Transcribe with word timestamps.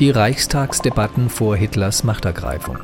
Die 0.00 0.10
Reichstagsdebatten 0.10 1.28
vor 1.28 1.56
Hitlers 1.56 2.02
Machtergreifung. 2.02 2.78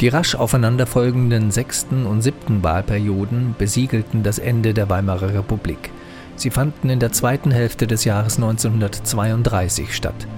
Die 0.00 0.06
rasch 0.06 0.36
aufeinanderfolgenden 0.36 1.50
sechsten 1.50 2.06
und 2.06 2.22
siebten 2.22 2.62
Wahlperioden 2.62 3.56
besiegelten 3.58 4.22
das 4.22 4.38
Ende 4.38 4.72
der 4.72 4.88
Weimarer 4.88 5.34
Republik. 5.34 5.90
Sie 6.36 6.50
fanden 6.50 6.90
in 6.90 7.00
der 7.00 7.10
zweiten 7.10 7.50
Hälfte 7.50 7.88
des 7.88 8.04
Jahres 8.04 8.36
1932 8.36 9.92
statt. 9.92 10.28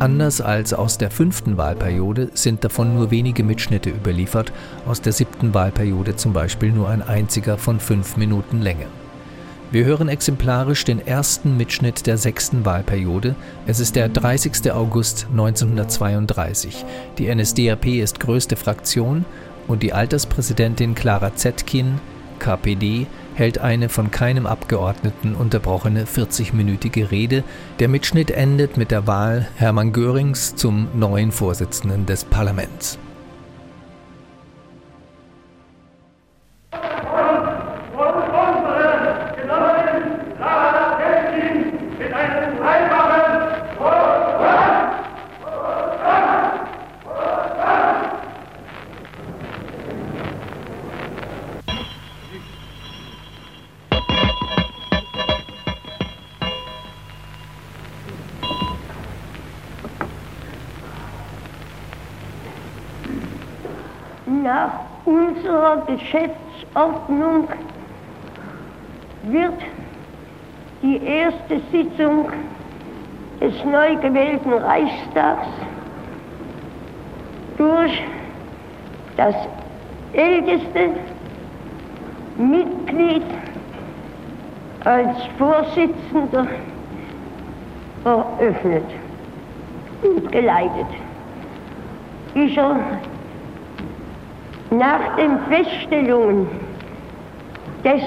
Anders 0.00 0.40
als 0.40 0.74
aus 0.74 0.98
der 0.98 1.12
fünften 1.12 1.56
Wahlperiode 1.56 2.30
sind 2.34 2.64
davon 2.64 2.96
nur 2.96 3.12
wenige 3.12 3.44
Mitschnitte 3.44 3.90
überliefert, 3.90 4.52
aus 4.88 5.02
der 5.02 5.12
siebten 5.12 5.54
Wahlperiode 5.54 6.16
zum 6.16 6.32
Beispiel 6.32 6.72
nur 6.72 6.88
ein 6.88 7.02
einziger 7.02 7.58
von 7.58 7.78
fünf 7.78 8.16
Minuten 8.16 8.60
Länge. 8.60 8.86
Wir 9.70 9.84
hören 9.84 10.08
exemplarisch 10.08 10.86
den 10.86 11.06
ersten 11.06 11.58
Mitschnitt 11.58 12.06
der 12.06 12.16
sechsten 12.16 12.64
Wahlperiode. 12.64 13.34
Es 13.66 13.80
ist 13.80 13.96
der 13.96 14.08
30. 14.08 14.72
August 14.72 15.26
1932. 15.30 16.86
Die 17.18 17.34
NSDAP 17.34 17.86
ist 17.86 18.18
größte 18.18 18.56
Fraktion 18.56 19.26
und 19.66 19.82
die 19.82 19.92
Alterspräsidentin 19.92 20.94
Clara 20.94 21.36
Zetkin, 21.36 22.00
KPD, 22.38 23.06
hält 23.34 23.58
eine 23.58 23.90
von 23.90 24.10
keinem 24.10 24.46
Abgeordneten 24.46 25.34
unterbrochene 25.34 26.06
40-minütige 26.06 27.10
Rede. 27.10 27.44
Der 27.78 27.88
Mitschnitt 27.88 28.30
endet 28.30 28.78
mit 28.78 28.90
der 28.90 29.06
Wahl 29.06 29.48
Hermann 29.56 29.92
Görings 29.92 30.56
zum 30.56 30.88
neuen 30.94 31.30
Vorsitzenden 31.30 32.06
des 32.06 32.24
Parlaments. 32.24 32.98
Geschäftsordnung 65.88 67.48
wird 69.22 69.54
die 70.82 71.02
erste 71.02 71.60
Sitzung 71.72 72.28
des 73.40 73.64
neu 73.64 73.96
gewählten 73.96 74.52
Reichstags 74.52 75.48
durch 77.56 78.02
das 79.16 79.34
älteste 80.12 80.90
Mitglied 82.36 83.24
als 84.84 85.16
Vorsitzender 85.38 86.46
eröffnet 88.04 88.84
und 90.02 90.30
geleitet. 90.30 90.86
Ich 92.34 92.58
nach 94.70 95.16
den 95.16 95.38
Feststellungen 95.48 96.46
des 97.84 98.02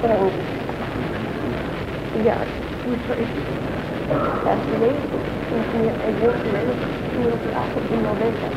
Yeah, 0.07 0.31
yard, 2.15 2.49
which 2.83 3.01
yesterday, 4.45 5.01
and 5.51 5.61
I 5.61 5.71
a 6.07 6.11
with, 6.19 6.45
and 6.45 7.25
it 7.25 7.29
was 7.31 7.41
also 7.55 7.85
in 7.89 8.03
November, 8.03 8.53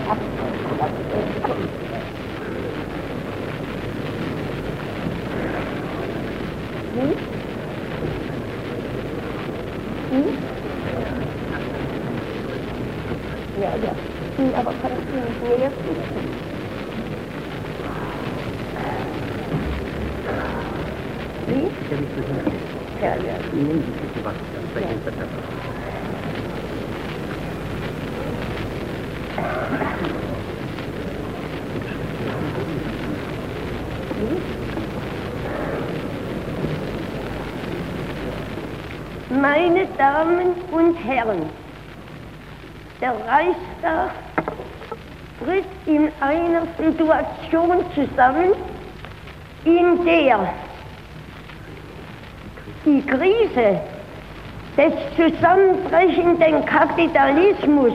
Meine 39.53 39.85
Damen 39.99 40.53
und 40.71 40.95
Herren, 41.05 41.43
der 43.01 43.11
Reichstag 43.11 44.13
tritt 45.43 45.65
in 45.87 46.09
einer 46.21 46.69
Situation 46.79 47.85
zusammen, 47.93 48.53
in 49.65 50.05
der 50.05 50.53
die 52.85 53.03
Krise 53.03 53.81
des 54.77 54.93
zusammenbrechenden 55.17 56.65
Kapitalismus 56.65 57.95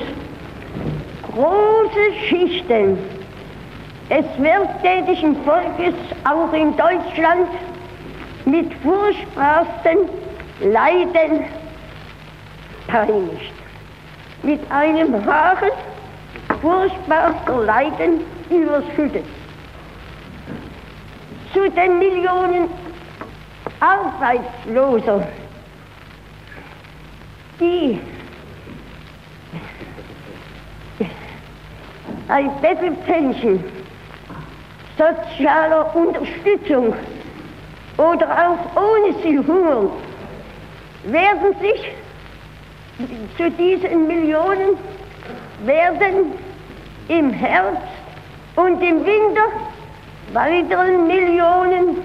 große 1.31 2.13
Schichten 2.27 2.97
des 4.09 4.25
werktätigen 4.39 5.37
Volkes 5.45 5.95
auch 6.25 6.51
in 6.51 6.75
Deutschland 6.75 7.47
mit 8.43 8.73
furchtbarsten 8.83 10.24
Leiden 10.59 11.45
peinigt. 12.87 13.53
mit 14.43 14.59
einem 14.71 15.25
Hafen 15.25 15.69
furchtbarster 16.61 17.63
Leiden 17.63 18.21
überschüttet. 18.49 19.25
Zu 21.53 21.69
den 21.71 21.99
Millionen 21.99 22.69
Arbeitsloser, 23.79 25.27
die 27.59 27.99
ein 32.27 32.51
Bettelpension 32.61 33.63
sozialer 34.97 35.95
Unterstützung 35.95 36.93
oder 37.97 38.27
auch 38.27 38.81
ohne 38.81 39.13
sie 39.21 39.37
hungern, 39.37 39.89
werden 41.05 41.55
sich 41.61 41.91
zu 43.37 43.51
diesen 43.51 44.07
Millionen 44.07 44.77
werden 45.63 46.33
im 47.07 47.31
Herbst 47.31 47.81
und 48.55 48.81
im 48.81 49.05
Winter 49.05 49.47
weiteren 50.33 51.07
Millionen 51.07 51.97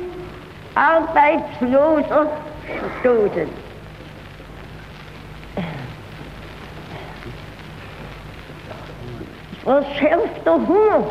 Arbeitsloser 0.75 2.31
stoßen. 3.00 3.49
Verschärfter 9.64 10.55
Hunger 10.55 11.05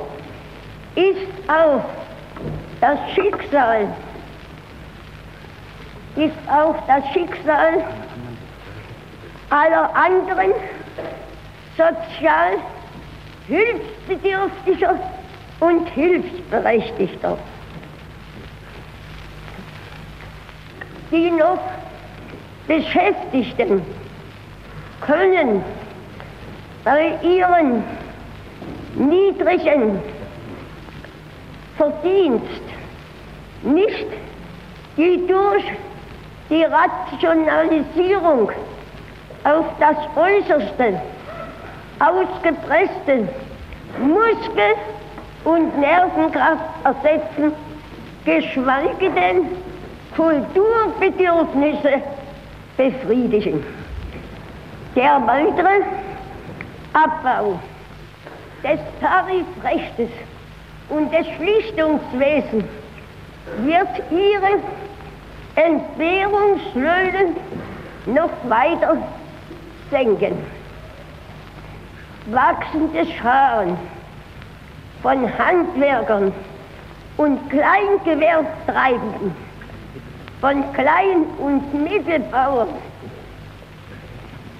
ist 0.95 1.49
auch 1.49 1.83
das 2.81 2.99
Schicksal, 3.13 3.87
ist 6.21 6.37
auch 6.49 6.75
das 6.87 7.03
Schicksal 7.13 7.83
aller 9.49 9.95
anderen. 9.95 10.51
Sozial 11.77 12.57
hilfsbedürftiger 13.47 14.99
und 15.61 15.87
hilfsberechtigter, 15.89 17.37
die 21.09 21.31
noch 21.31 21.59
Beschäftigten 22.67 23.81
können 25.01 25.63
bei 26.83 27.13
ihren 27.23 27.83
niedrigen 28.95 29.99
Verdienst 31.77 32.61
nicht 33.63 34.07
die 34.97 35.25
durch 35.27 35.63
die 36.49 36.63
Rationalisierung 36.63 38.51
auf 39.43 39.65
das 39.79 39.97
Äußerste 40.15 40.99
ausgepresste 41.99 43.27
Muskel- 43.99 44.75
und 45.43 45.77
Nervenkraft 45.79 46.63
ersetzen, 46.83 47.53
geschweige 48.25 49.09
denn 49.11 49.47
Kulturbedürfnisse 50.15 52.01
befriedigen. 52.77 53.63
Der 54.95 55.21
weitere 55.25 55.83
Abbau 56.93 57.59
des 58.63 58.79
Tarifrechtes 58.99 60.09
und 60.89 61.13
des 61.13 61.27
Schlichtungswesens 61.37 62.65
wird 63.63 63.87
ihre 64.11 64.59
Entbehrungslöhne 65.59 67.35
noch 68.05 68.29
weiter 68.47 68.97
senken. 69.91 70.37
Wachsende 72.27 73.05
Scharen 73.17 73.77
von 75.01 75.37
Handwerkern 75.37 76.31
und 77.17 77.49
Kleingewerbtreibenden, 77.49 79.35
von 80.39 80.73
Klein- 80.73 81.25
und 81.39 81.73
Mittelbauern 81.73 82.69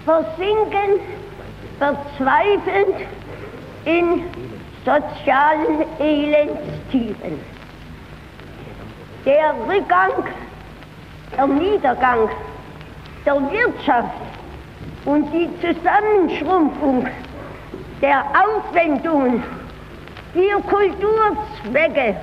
versinken 0.04 1.00
verzweifelnd 1.78 3.08
in 3.86 4.24
sozialen 4.84 5.86
Elendstiefen. 6.00 7.40
Der 9.26 9.54
Rückgang, 9.68 10.12
der 11.36 11.48
Niedergang 11.48 12.30
der 13.26 13.36
Wirtschaft 13.36 14.16
und 15.06 15.32
die 15.32 15.50
Zusammenschrumpfung 15.62 17.08
der 18.02 18.24
Aufwendungen 18.34 19.44
für 20.34 20.62
Kulturzwecke 20.62 22.16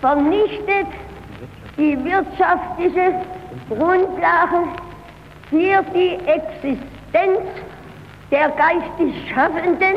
vernichtet 0.00 0.86
die 1.76 1.96
wirtschaftliche 2.04 3.14
Grundlage 3.68 4.68
für 5.48 5.82
die 5.94 6.18
Existenz 6.26 7.48
der 8.30 8.48
geistig 8.50 9.14
Schaffenden 9.32 9.96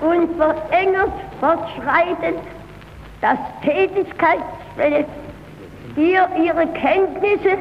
und 0.00 0.36
verengert 0.36 1.12
fortschreitend 1.40 2.40
das 3.20 3.38
Tätigkeitsfeld 3.62 5.06
für 5.96 6.28
ihre 6.38 6.66
Kenntnisse 6.74 7.56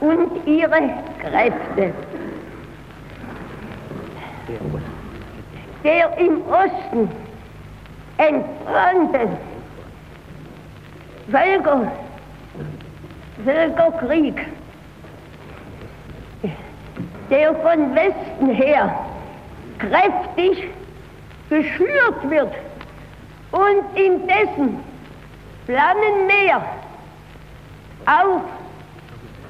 und 0.00 0.46
ihre 0.46 0.90
Kräfte. 1.20 1.94
Der 5.84 6.18
im 6.18 6.42
Osten 6.48 7.08
entbrannte 8.18 9.28
Völker, 11.30 11.92
Völkerkrieg, 13.44 14.46
der 17.30 17.54
von 17.54 17.94
Westen 17.94 18.50
her 18.50 18.92
kräftig 19.78 20.68
geschürt 21.48 22.28
wird 22.30 22.52
und 23.52 23.98
indessen 23.98 24.80
flammen 25.66 26.26
mehr 26.26 26.60
auf 28.06 28.42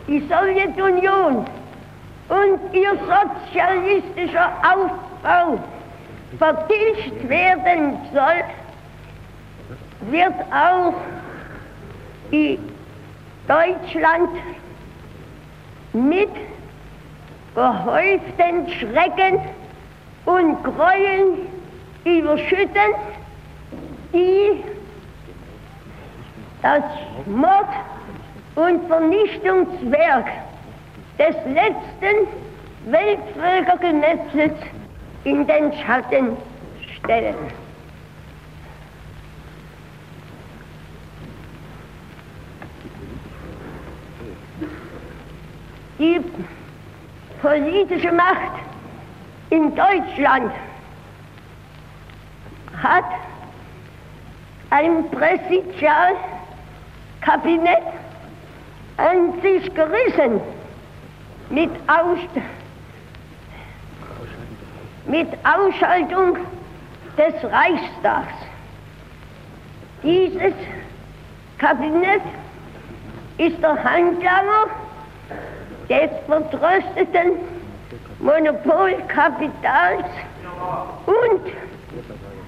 die 0.09 0.21
Sowjetunion 0.21 1.47
und 2.29 2.61
ihr 2.73 2.93
sozialistischer 3.53 4.51
Aufbau 4.63 5.59
vertilgt 6.39 7.29
werden 7.29 7.99
soll, 8.13 8.45
wird 10.11 10.35
auch 10.53 10.95
die 12.31 12.59
Deutschland 13.47 14.31
mit 15.93 16.31
gehäuften 17.55 18.69
Schrecken 18.79 19.41
und 20.27 20.63
Gräueln 20.65 21.47
überschütten, 22.05 22.95
die 24.13 24.63
das 26.63 26.83
Mord 27.27 27.69
und 28.57 28.87
Vernichtungswerk 28.89 30.27
des 31.19 31.37
letzten 31.47 32.27
Weltvölkergesetzes 32.87 34.53
in 35.25 35.47
den 35.47 35.73
Schatten 35.75 36.37
stellen. 36.97 37.37
Die 45.99 46.21
politische 47.41 48.13
Macht 48.13 48.53
in 49.51 49.75
Deutschland 49.75 50.53
hat 52.83 53.05
ein 54.71 55.11
Präsidialkabinett 55.11 57.83
an 58.97 59.41
sich 59.43 59.75
gerissen 59.75 60.41
mit, 61.51 61.71
Aus 61.87 62.19
mit 65.07 65.29
Ausschaltung 65.45 66.39
des 67.17 67.35
Reichstags. 67.45 68.35
Dieses 70.03 70.53
Kabinett 71.59 72.23
ist 73.39 73.63
der 73.63 73.83
Handlanger 73.83 74.67
des 75.89 76.11
vertrösteten 76.27 77.33
Monopolkapitals 78.19 80.05
und 81.07 81.47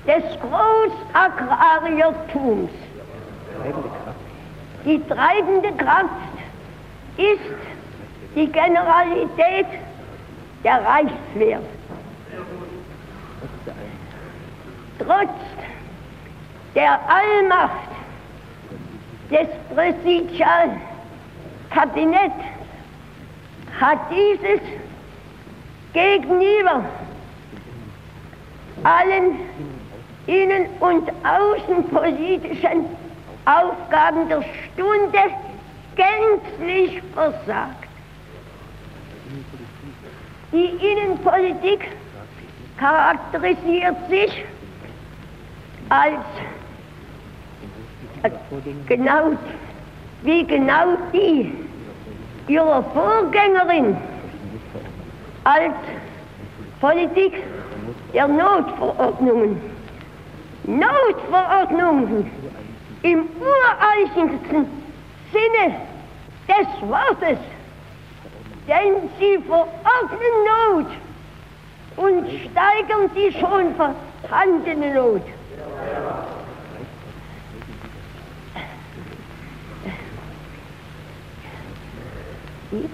des 0.07 0.25
Großagrariertums. 0.41 2.71
Die 4.85 5.03
treibende 5.09 5.73
Kraft 5.73 6.28
ist 7.19 7.41
die 8.35 8.51
Generalität 8.51 9.67
der 10.65 10.83
Reichswehr. 10.85 11.61
Trotz 14.99 15.31
der 16.75 16.99
Allmacht 17.09 17.89
des 19.31 19.47
Präsidialkabinetts 19.75 22.35
hat 23.81 23.99
dieses 24.11 24.61
gegenüber 25.93 26.85
allen 28.85 29.41
innen- 30.27 30.69
und 30.81 31.11
außenpolitischen 31.25 32.85
Aufgaben 33.45 34.29
der 34.29 34.43
Stunde 34.43 35.19
gänzlich 35.99 37.03
versagt. 37.13 37.89
Die 40.53 40.71
Innenpolitik 40.93 41.89
charakterisiert 42.79 43.97
sich 44.09 44.45
als 45.91 46.25
genau, 48.87 49.33
wie 50.23 50.47
genau 50.47 50.97
die 51.13 51.53
ihrer 52.47 52.83
Vorgängerin 52.83 53.97
als 55.45 55.75
Politik 56.81 57.35
der 58.15 58.29
Notverordnungen. 58.29 59.61
Notverordnungen 60.65 62.31
im 63.03 63.25
ureigensten 63.41 64.67
Sinne 65.33 65.88
des 66.49 66.89
Wortes, 66.89 67.39
denn 68.67 69.11
sie 69.19 69.39
verordnen 69.47 70.37
Not 70.47 70.87
und 71.97 72.29
steigern 72.29 73.11
die 73.15 73.33
schon 73.33 73.75
vorhandene 73.77 74.95
Not. 74.95 75.23
Wie? 82.71 82.89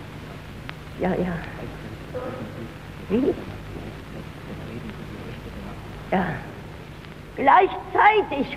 Ja, 1.01 1.11
ja. 1.11 1.35
Wie? 3.09 3.35
Ja. 6.11 6.25
Gleichzeitig 7.37 8.57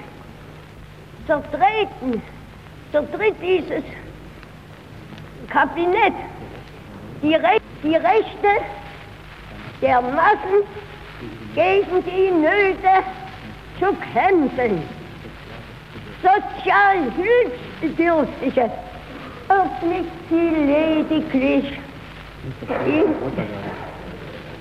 zertreten, 1.25 2.21
zertritt 2.91 3.35
dieses 3.41 3.83
Kabinett 5.49 6.13
die, 7.21 7.35
Re 7.35 7.57
die 7.83 7.95
Rechte 7.95 8.61
der 9.81 10.01
Massen 10.01 10.63
gegen 11.55 12.03
die 12.03 12.31
Nöte 12.31 13.03
zu 13.79 13.93
kämpfen. 14.13 14.83
Sozial 16.21 17.11
Hilfsbedürftige 17.15 18.71
öffnet 19.49 20.07
sie 20.29 20.49
lediglich 20.65 21.79
in, 22.85 23.15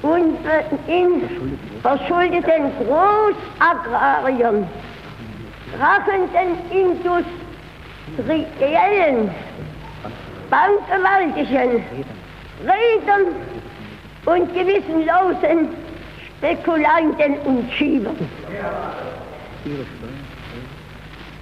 und, 0.03 0.39
in 0.87 1.59
verschuldeten 1.83 2.71
Großagrarien, 2.79 4.69
krachenden 5.77 6.49
industriellen, 8.37 9.31
bankgewaltigen 10.51 11.85
Rädern 12.61 13.35
und 14.25 14.55
gewissenlosen 14.55 15.69
Spekulanten 16.39 17.39
und 17.45 17.71
Schiebern. 17.73 18.17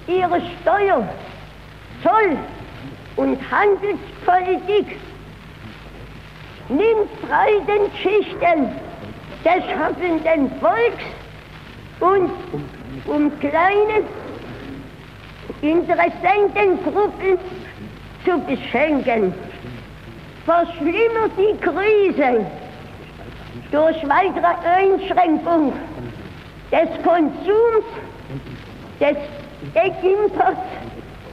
Ihre 0.07 0.41
Steuer, 0.61 1.07
Zoll 2.03 2.37
und 3.15 3.39
Handelspolitik 3.51 4.99
nimmt 6.69 7.21
breiten 7.21 7.91
Schichten 8.01 8.71
des 9.43 9.63
schaffenden 9.65 10.51
Volks 10.59 11.05
und 11.99 12.31
um 13.07 13.39
kleine 13.39 14.03
Interessentengruppen 15.61 17.37
zu 18.25 18.39
beschenken, 18.39 19.33
verschlimmert 20.45 21.31
die 21.37 21.57
Krise 21.61 22.45
durch 23.71 23.97
weitere 24.07 24.53
Einschränkung 24.65 25.73
des 26.71 27.03
Konsums, 27.03 27.85
des 28.99 29.17
Imports 30.03 30.59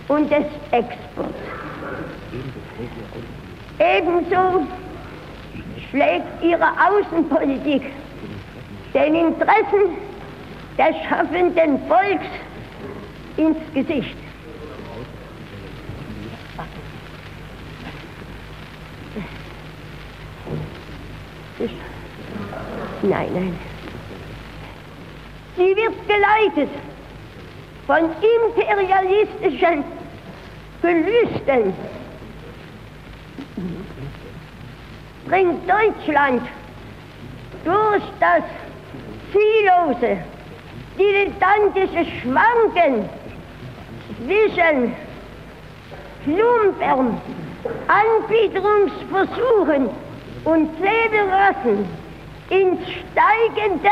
und 0.09 0.31
des 0.31 0.45
Exports. 0.71 1.35
Ebenso 3.79 4.67
schlägt 5.91 6.43
ihre 6.43 6.65
Außenpolitik 6.65 7.83
den 8.95 9.15
Interessen 9.15 9.97
des 10.79 10.97
schaffenden 11.09 11.79
Volks 11.89 12.27
ins 13.37 13.59
Gesicht. 13.75 14.22
Nein, 23.03 23.29
nein. 23.35 23.59
Sie 25.57 25.77
wird 25.77 25.95
geleitet 26.07 26.71
von 27.87 28.11
imperialistischen 28.47 29.85
Gelüsten. 30.81 31.75
Bringt 35.27 35.69
Deutschland 35.69 36.43
durch 37.65 38.03
das 38.21 38.45
ziellose, 39.33 40.19
dilettantische 40.99 42.05
Schwanken 42.21 43.09
zwischen 44.19 44.95
Schlumpern, 46.25 47.21
Anbieterungsversuchen 47.89 49.89
und 50.45 50.71
Säbelrassen 50.79 52.02
in 52.53 52.79
steigende 52.85 53.89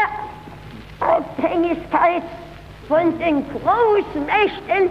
Abhängigkeit 1.00 2.23
von 2.88 3.19
den 3.19 3.45
Großmächten 3.49 4.90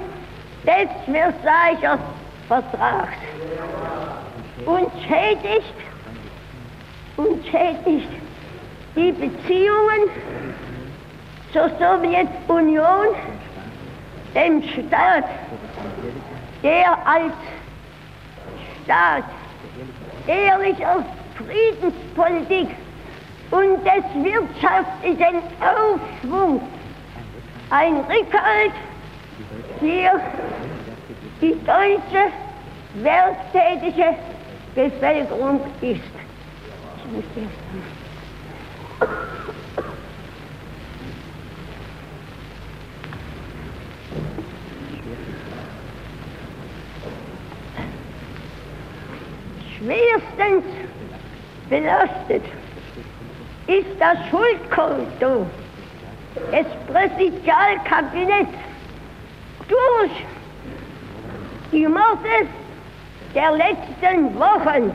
des 0.66 0.90
Versailler 1.06 2.00
Vertrags. 2.48 3.14
Und 4.66 4.92
schädigt 5.08 5.76
und 7.16 7.46
schädigt 7.46 8.10
die 8.96 9.12
Beziehungen 9.12 10.10
zur 11.54 11.70
Sowjetunion, 11.78 13.16
dem 14.34 14.64
Staat, 14.64 15.26
der 16.64 16.98
als 17.06 17.34
Staat 18.84 19.24
ehrlicher 20.28 21.06
Friedenspolitik 21.36 22.70
und 23.52 23.84
des 23.84 24.24
wirtschaftlichen 24.24 25.42
Aufschwungs 25.60 26.62
ein 27.70 27.96
Rückhalt. 27.98 28.74
Für 29.80 30.22
die 31.42 31.56
deutsche 31.66 32.32
werktätige 32.96 34.16
Bevölkerung 34.76 35.62
ist. 35.82 36.02
Schwerstens 49.78 50.66
belastet 51.70 52.44
ist 53.70 54.00
das 54.00 54.18
Schuldkonto? 54.30 55.46
Des 56.52 56.66
Präsidialkabinetts 56.88 58.58
durch. 59.68 60.26
Die 61.72 61.88
Morde 61.88 62.48
der 63.36 63.52
letzten 63.52 64.40
Wochen, 64.40 64.92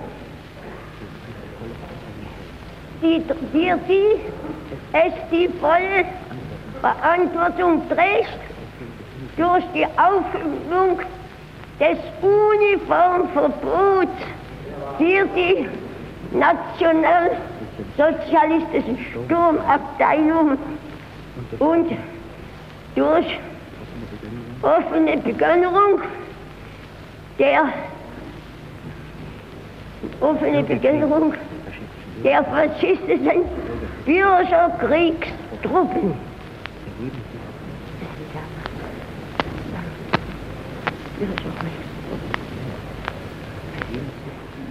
die, 3.00 3.23
die, 3.52 3.73
die 3.88 4.21
es 4.93 5.12
die 5.31 5.49
volle 5.61 6.04
Verantwortung 6.81 7.88
trägt 7.88 8.38
durch 9.37 9.64
die 9.75 9.85
Aufhebung 9.85 10.99
des 11.78 11.99
Uniformverbots 12.23 14.21
für 14.99 15.26
die 15.37 15.69
national 16.33 17.37
sozialistischen 17.97 18.99
Sturmabteilung 19.11 20.59
und 21.59 21.90
durch 22.95 23.40
offene 24.62 25.16
Begönnerung 25.19 26.00
der 27.38 27.64
offene 30.21 30.62
Begönnerung 30.62 31.35
der 32.23 32.45
faschistischen 32.45 33.45
Bürgerkriegstruppen. 34.04 36.14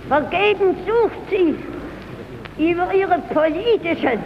Vergeben 0.07 0.75
sucht 0.85 1.29
sie 1.29 1.55
über 2.57 2.93
ihre 2.93 3.19
politische 3.33 4.19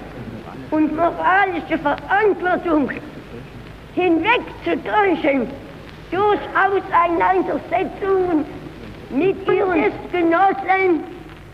und 0.72 0.96
moralische 0.96 1.77
Verantwortung 1.77 2.91
hinwegzutäuschen 3.96 5.48
durch 6.12 6.39
Auseinandersetzungen 6.55 8.46
mit 9.10 9.48
ihren 9.48 9.91
Genossen 10.12 11.03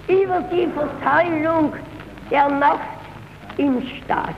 über 0.08 0.42
die 0.52 0.68
Verteilung 0.68 1.74
der 2.30 2.50
Macht 2.50 2.80
im 3.58 3.82
Staat. 3.82 4.36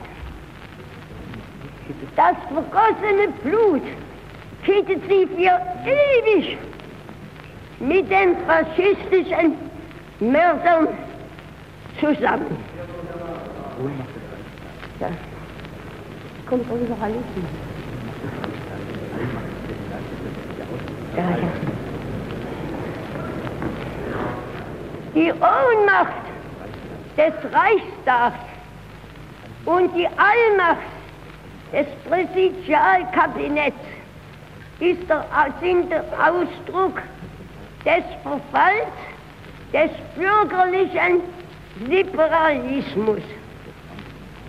Das 2.14 2.36
vergossene 2.52 3.28
Blut 3.42 3.82
kittet 4.64 5.02
sie 5.08 5.26
für 5.26 5.60
ewig 5.86 6.58
mit 7.78 8.10
den 8.10 8.36
faschistischen 8.46 9.54
Mördern 10.20 10.88
zusammen. 12.00 12.56
Ja. 15.00 15.08
Kommt 16.48 16.64
überall 16.64 17.12
hin. 17.12 17.22
Ja, 21.16 21.22
ja. 21.22 21.36
Die 25.14 25.32
Ohnmacht 25.32 26.12
des 27.16 27.32
Reichstags 27.52 28.36
und 29.64 29.94
die 29.94 30.06
Allmacht 30.06 30.82
des 31.72 31.86
Präsidialkabinetts 32.08 33.76
ist 34.78 35.08
der, 35.08 35.24
sind 35.60 35.90
der 35.90 36.04
Ausdruck 36.12 37.00
des 37.84 38.04
Verfalls 38.22 38.92
des 39.72 39.90
bürgerlichen 40.14 41.22
Liberalismus, 41.84 43.22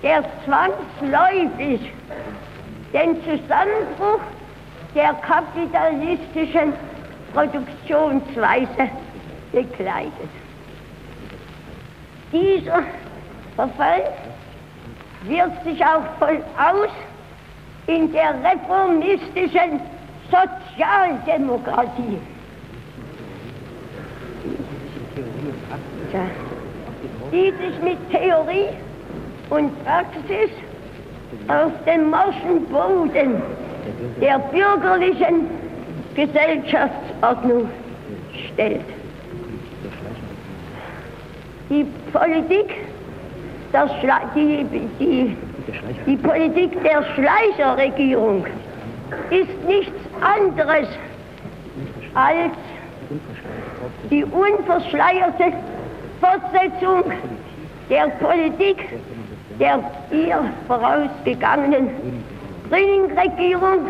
der 0.01 0.23
zwangsläufig 0.45 1.91
den 2.93 3.15
Zusammenbruch 3.23 4.21
der 4.95 5.13
kapitalistischen 5.15 6.73
Produktionsweise 7.33 8.89
begleitet. 9.51 10.29
Dieser 12.31 12.83
Verfall 13.55 14.03
wirkt 15.23 15.63
sich 15.65 15.83
auch 15.83 16.03
voll 16.19 16.41
aus 16.57 16.89
in 17.87 18.11
der 18.11 18.35
reformistischen 18.43 19.81
Sozialdemokratie. 20.29 22.19
Die 27.31 27.51
sich 27.51 27.81
mit 27.83 27.97
Theorie 28.09 28.69
und 29.49 29.71
Praxis 29.83 30.49
auf 31.47 31.71
den 31.85 32.09
morschen 32.09 32.65
Boden 32.69 33.41
der 34.21 34.39
bürgerlichen 34.39 35.47
Gesellschaftsordnung 36.15 37.69
stellt. 38.53 38.81
Die 41.69 41.85
Politik, 42.13 42.73
der 43.73 43.89
die, 44.35 44.65
die, 44.99 45.37
die 46.05 46.17
Politik 46.17 46.81
der 46.83 47.03
Schleicherregierung 47.13 48.45
ist 49.29 49.67
nichts 49.67 49.99
anderes 50.21 50.87
als 52.13 52.53
die 54.09 54.23
unverschleierte 54.23 55.53
Fortsetzung 56.21 57.03
der 57.89 58.07
Politik 58.19 58.77
der 59.59 59.79
ihr 60.11 60.39
vorausgegangenen 60.67 61.89
Ringregierung, 62.71 63.87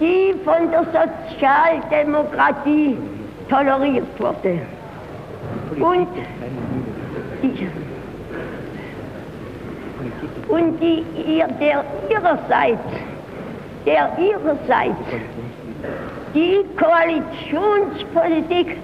die 0.00 0.34
von 0.44 0.70
der 0.70 0.84
Sozialdemokratie 0.84 2.96
toleriert 3.48 4.06
wurde. 4.18 4.58
Und 5.80 6.08
die, 7.42 7.68
und 10.48 10.78
die 10.80 11.04
ihr, 11.26 11.46
der 11.60 11.84
ihrerseits, 12.10 12.80
der 13.86 14.10
ihrerseits 14.18 14.96
die 16.34 16.64
Koalitionspolitik 16.78 18.76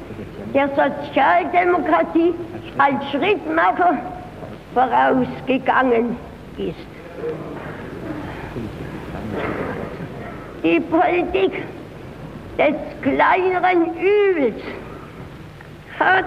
der 0.55 0.69
Sozialdemokratie 0.69 2.35
als 2.79 3.11
Schrittmacher 3.11 3.99
vorausgegangen 4.75 6.17
ist. 6.57 6.75
Die 10.63 10.81
Politik 10.81 11.65
des 12.59 12.75
kleineren 13.03 13.95
Übels 13.97 14.63
hat 15.99 16.25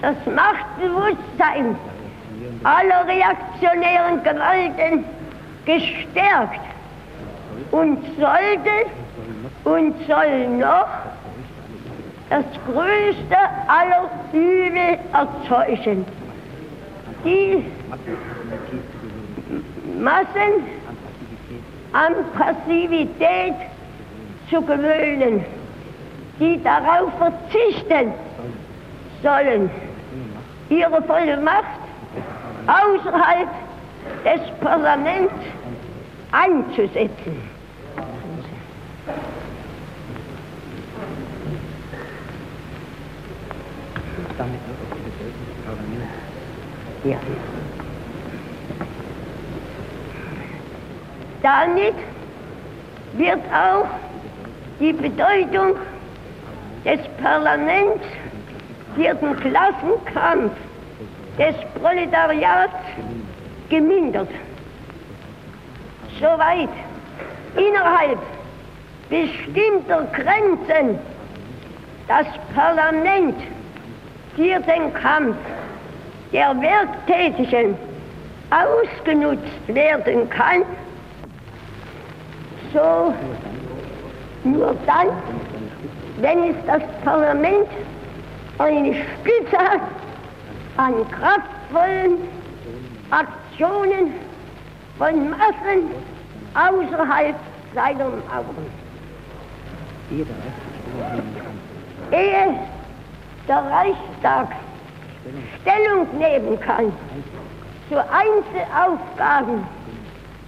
das 0.00 0.16
Machtbewusstsein 0.34 1.76
aller 2.64 3.06
reaktionären 3.06 4.22
Gewalten 4.22 5.04
gestärkt 5.66 6.60
und 7.70 7.98
sollte 8.18 8.70
und 9.64 9.94
soll 10.06 10.48
noch 10.48 10.88
das 12.30 12.44
größte 12.64 13.36
aller 13.66 14.08
Übel 14.32 14.98
erzeugen. 15.12 16.06
Die 17.24 17.64
Massen 20.00 20.64
an 21.92 22.14
Passivität 22.38 23.54
zu 24.48 24.62
gewöhnen, 24.62 25.44
die 26.38 26.62
darauf 26.62 27.12
verzichten 27.18 28.12
sollen, 29.22 29.70
ihre 30.70 31.02
volle 31.02 31.36
Macht 31.36 31.80
außerhalb 32.66 33.48
des 34.24 34.40
Parlaments 34.60 35.34
einzusetzen. 44.40 45.50
Ja. 47.04 47.16
Damit 51.42 51.94
wird 53.14 53.40
auch 53.52 53.86
die 54.78 54.92
Bedeutung 54.92 55.76
des 56.84 57.00
Parlaments 57.22 58.04
für 58.94 59.14
den 59.14 59.36
Klassenkampf 59.36 60.52
des 61.38 61.54
Proletariats 61.80 62.74
gemindert. 63.68 64.28
Soweit 66.18 66.68
innerhalb 67.56 68.18
bestimmter 69.08 70.04
Grenzen 70.12 70.98
das 72.06 72.26
Parlament 72.54 73.36
für 74.36 74.60
den 74.60 74.92
Kampf 74.94 75.36
der 76.32 76.54
Werktätigen 76.60 77.76
ausgenutzt 78.50 79.68
werden 79.68 80.28
kann, 80.30 80.62
so 82.72 83.14
nur 84.44 84.76
dann, 84.86 85.08
wenn 86.18 86.50
es 86.50 86.56
das 86.66 86.82
Parlament 87.04 87.68
eine 88.58 88.94
Spitze 88.94 89.58
hat 89.58 89.80
an 90.76 90.94
kraftvollen 91.10 92.18
Aktionen 93.10 94.12
von 94.98 95.30
Massen 95.30 95.90
außerhalb 96.54 97.34
seiner 97.74 98.08
Mauern. 98.08 98.66
Ehe 102.12 102.58
der 103.50 103.64
Reichstag 103.68 104.48
Stellung 105.60 106.06
nehmen 106.16 106.58
kann 106.60 106.92
zu 107.88 107.98
Einzelaufgaben 107.98 109.66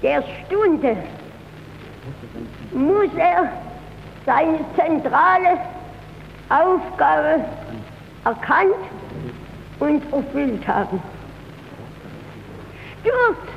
der 0.03 0.23
Stunde, 0.47 0.97
muss 2.71 3.13
er 3.17 3.49
seine 4.25 4.61
zentrale 4.77 5.59
Aufgabe 6.49 7.45
erkannt 8.25 8.77
und 9.81 10.13
erfüllt 10.13 10.69
haben. 10.69 11.03
Stürzt 13.01 13.53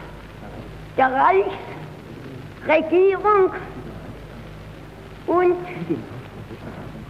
der 0.97 1.11
Reichsregierung 2.65 3.53
und 5.27 5.55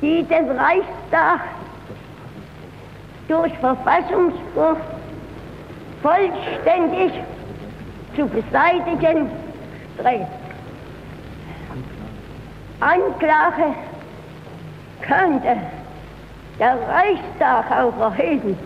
die 0.01 0.23
den 0.23 0.51
Reichstag 0.51 1.39
durch 3.27 3.53
Verfassungsbruch 3.59 4.77
vollständig 6.01 7.11
zu 8.15 8.27
beseitigen 8.27 9.29
strebt. 9.95 10.27
Anklage 12.79 13.73
könnte 15.01 15.57
der 16.59 16.77
Reichstag 16.87 17.71
auch 17.71 17.99
erheben 17.99 18.57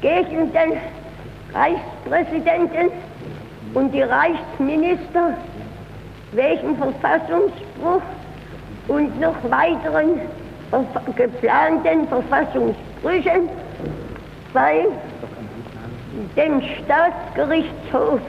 gegen 0.00 0.52
den 0.52 0.72
Reichspräsidenten 1.54 2.90
und 3.74 3.92
die 3.92 4.02
Reichsminister 4.02 5.34
wegen 6.32 6.76
Verfassungsbruch 6.76 8.02
und 8.88 9.20
noch 9.20 9.36
weiteren 9.50 10.20
geplanten 11.16 12.08
Verfassungsbrüchen 12.08 13.48
bei 14.52 14.86
dem 16.36 16.62
Staatsgerichtshof 16.62 18.20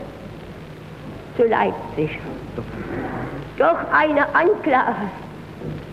zu 1.38 1.43
Leipzig. 1.43 2.19
Doch 3.58 3.77
eine 3.91 4.23
Anklage 4.36 4.95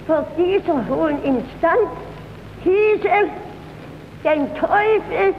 vor 0.07 0.27
dieser 0.37 0.89
hohen 0.89 1.23
Instanz 1.23 1.89
hieße, 2.63 3.09
den 4.25 4.55
Teufel 4.55 5.35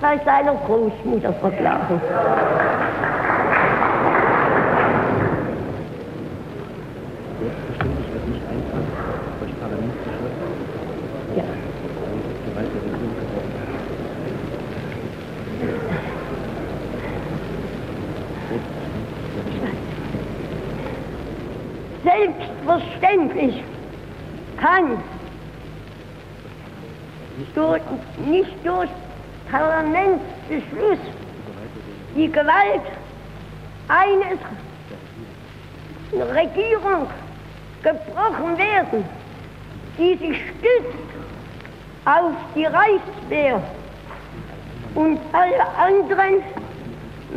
bei 0.00 0.18
seiner 0.24 0.54
Großmutter 0.66 1.32
verklagen. 1.34 2.00
Selbstverständlich 7.40 8.12
wird 8.12 8.28
nicht 8.28 8.42
einfach 8.48 8.82
durch 9.40 9.60
Parlamentsbeschluss 9.60 10.34
Ja. 11.36 11.44
Gewalt 12.46 12.70
der 12.74 12.82
Regierung 12.82 13.14
gebrochen. 13.14 13.58
Selbstverständlich 22.08 23.62
kann 24.56 24.96
durch, 27.54 27.82
nicht 28.24 28.54
durch 28.64 28.88
Parlamentsbeschluss 29.50 30.98
die 32.16 32.32
Gewalt 32.32 32.80
eines 33.88 34.38
Regierung 36.34 37.08
gebrochen 37.82 38.56
werden, 38.56 39.04
die 39.98 40.16
sich 40.16 40.38
stützt 40.38 40.96
auf 42.06 42.32
die 42.54 42.64
Reichswehr 42.64 43.62
und 44.94 45.18
alle 45.32 45.66
anderen 45.76 46.42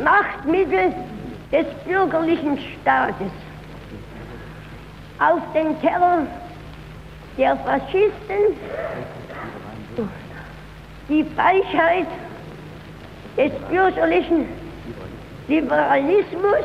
Machtmittel 0.02 0.94
des 1.52 1.66
bürgerlichen 1.84 2.58
Staates. 2.80 3.30
Auf 5.22 5.40
den 5.54 5.80
Terror 5.80 6.26
der 7.38 7.56
Faschisten, 7.58 8.56
die 11.08 11.24
Weichheit 11.36 12.08
des 13.36 13.52
bürgerlichen 13.70 14.48
Liberalismus 15.46 16.64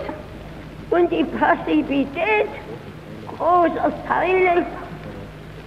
und 0.89 1.11
die 1.11 1.23
Passivität 1.23 2.49
großer 3.27 3.93
Teile 4.07 4.65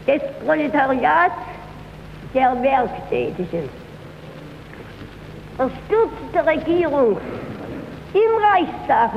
des 0.08 0.22
Proletariats 0.44 1.34
der 2.34 2.60
Werktätigen. 2.60 3.68
Verstürzte 5.56 6.44
Regierung 6.44 7.18
im 8.14 8.44
Reichstag 8.52 9.12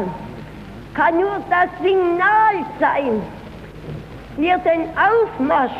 kann 0.93 1.19
nur 1.19 1.41
das 1.49 1.69
Signal 1.81 2.65
sein 2.79 3.21
für 4.35 4.41
den 4.41 4.89
Aufmarsch 4.97 5.71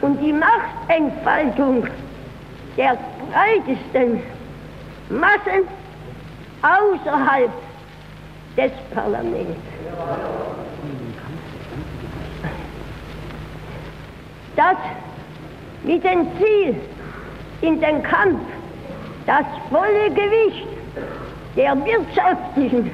und 0.00 0.20
die 0.20 0.32
Machtentfaltung 0.32 1.86
der 2.76 2.96
breitesten 3.30 4.22
Massen 5.08 5.66
außerhalb 6.62 7.50
des 8.56 8.72
Parlaments. 8.94 9.60
Das 14.56 14.76
mit 15.82 16.04
dem 16.04 16.26
Ziel 16.38 16.80
in 17.60 17.80
den 17.80 18.02
Kampf 18.02 18.40
das 19.26 19.46
volle 19.70 20.10
Gewicht 20.10 20.66
der 21.56 21.74
wirtschaftlichen 21.84 22.90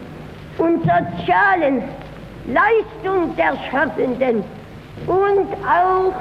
und 0.58 0.80
sozialen 0.82 1.82
Leistung 2.46 3.34
der 3.36 3.56
Schaffenden 3.70 4.44
und 5.10 5.48
auch 5.66 6.14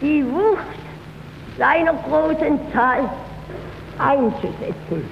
die 0.00 0.24
Wucht 0.24 0.80
seiner 1.58 1.92
großen 1.94 2.60
Zahl 2.72 3.10
einzusetzen. 3.98 5.10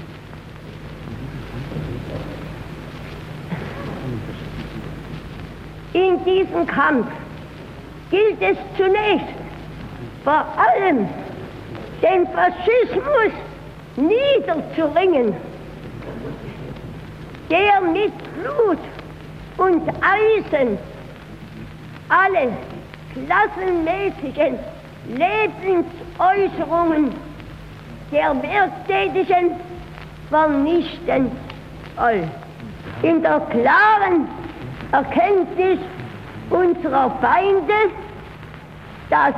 In 5.93 6.25
diesem 6.25 6.67
Kampf 6.67 7.09
gilt 8.11 8.41
es 8.41 8.57
zunächst 8.77 9.27
vor 10.23 10.45
allem 10.57 11.09
den 12.01 12.29
Faschismus 12.29 13.33
niederzuringen, 13.97 15.35
der 17.51 17.81
mit 17.81 18.13
Blut 18.37 18.79
und 19.57 19.83
Eisen 19.89 20.79
alle 22.09 22.53
klassenmäßigen 23.13 24.59
Lebensäußerungen 25.09 27.13
der 28.11 28.35
Werktätigen 28.43 29.53
vernichten 30.31 31.31
soll. 31.97 32.25
In 33.03 33.23
der 33.23 33.41
klaren 33.51 34.27
Erkenntnis 34.93 35.79
unserer 36.51 37.11
Feinde, 37.21 37.75
dass 39.11 39.35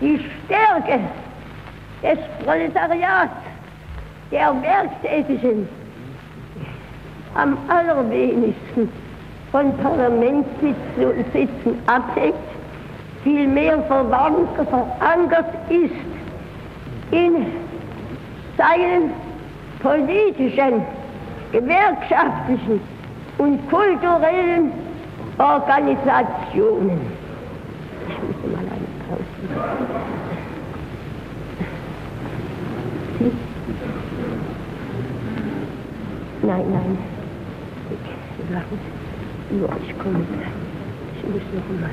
die 0.00 0.18
Stärke 0.44 1.00
des 2.02 2.18
Proletariats, 2.44 3.32
der 4.30 4.54
Werktätigen, 4.62 5.68
am 7.34 7.56
allerwenigsten 7.68 8.92
von 9.52 9.76
Parlamentssitzen 9.76 11.78
abhängt, 11.86 12.34
vielmehr 13.22 13.80
verankert 13.82 15.54
ist 15.68 15.92
in 17.10 17.46
seinen 18.56 19.12
politischen, 19.80 20.82
gewerkschaftlichen 21.52 22.80
und 23.36 23.70
kulturellen 23.70 24.72
Organisationen. 25.38 27.00
Ich 28.08 28.18
muss 28.22 28.36
mal 28.52 28.60
eine 28.60 28.88
Pause. 29.08 29.24
Nein, 36.42 36.64
nein. 36.72 36.98
Ich. 37.90 39.01
Ja, 39.60 39.68
ich 39.86 39.98
komme 39.98 40.24
gleich. 40.24 40.48
Ich 41.16 41.22
muss 41.28 41.42
noch 41.52 41.68
mal. 41.80 41.90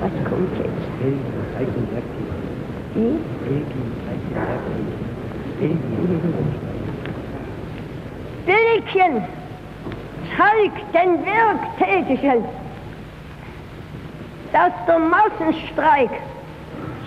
Was 0.00 0.14
kommt 0.28 0.56
jetzt? 0.56 0.84
Belgien 1.00 1.44
zeigt 1.54 1.76
den 1.76 1.86
Werktätigen. 1.92 2.40
Wie? 2.94 3.12
Belgien 3.44 3.88
den 4.08 4.34
Werktätigen. 4.34 5.00
Belgien. 5.60 6.00
Bildchen 8.46 9.14
zeigt 10.36 10.94
den 10.94 11.10
Werktätigen 11.26 12.44
dass 14.52 14.72
der 14.86 14.98
Massenstreik 14.98 16.10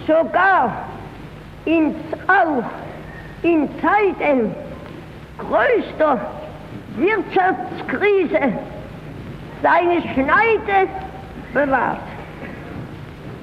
sogar 0.07 0.85
in, 1.65 1.95
auch 2.27 2.63
in 3.43 3.69
Zeiten 3.81 4.55
größter 5.37 6.19
Wirtschaftskrise 6.97 8.53
seine 9.61 10.01
Schneide 10.13 10.89
bewahrt. 11.53 11.97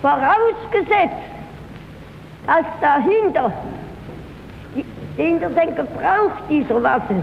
Vorausgesetzt, 0.03 1.15
dass 2.47 2.65
dahinter, 2.81 3.53
hinter 5.17 5.51
den 5.51 5.75
Gebrauch 5.75 6.33
dieser 6.49 6.83
Waffe 6.83 7.23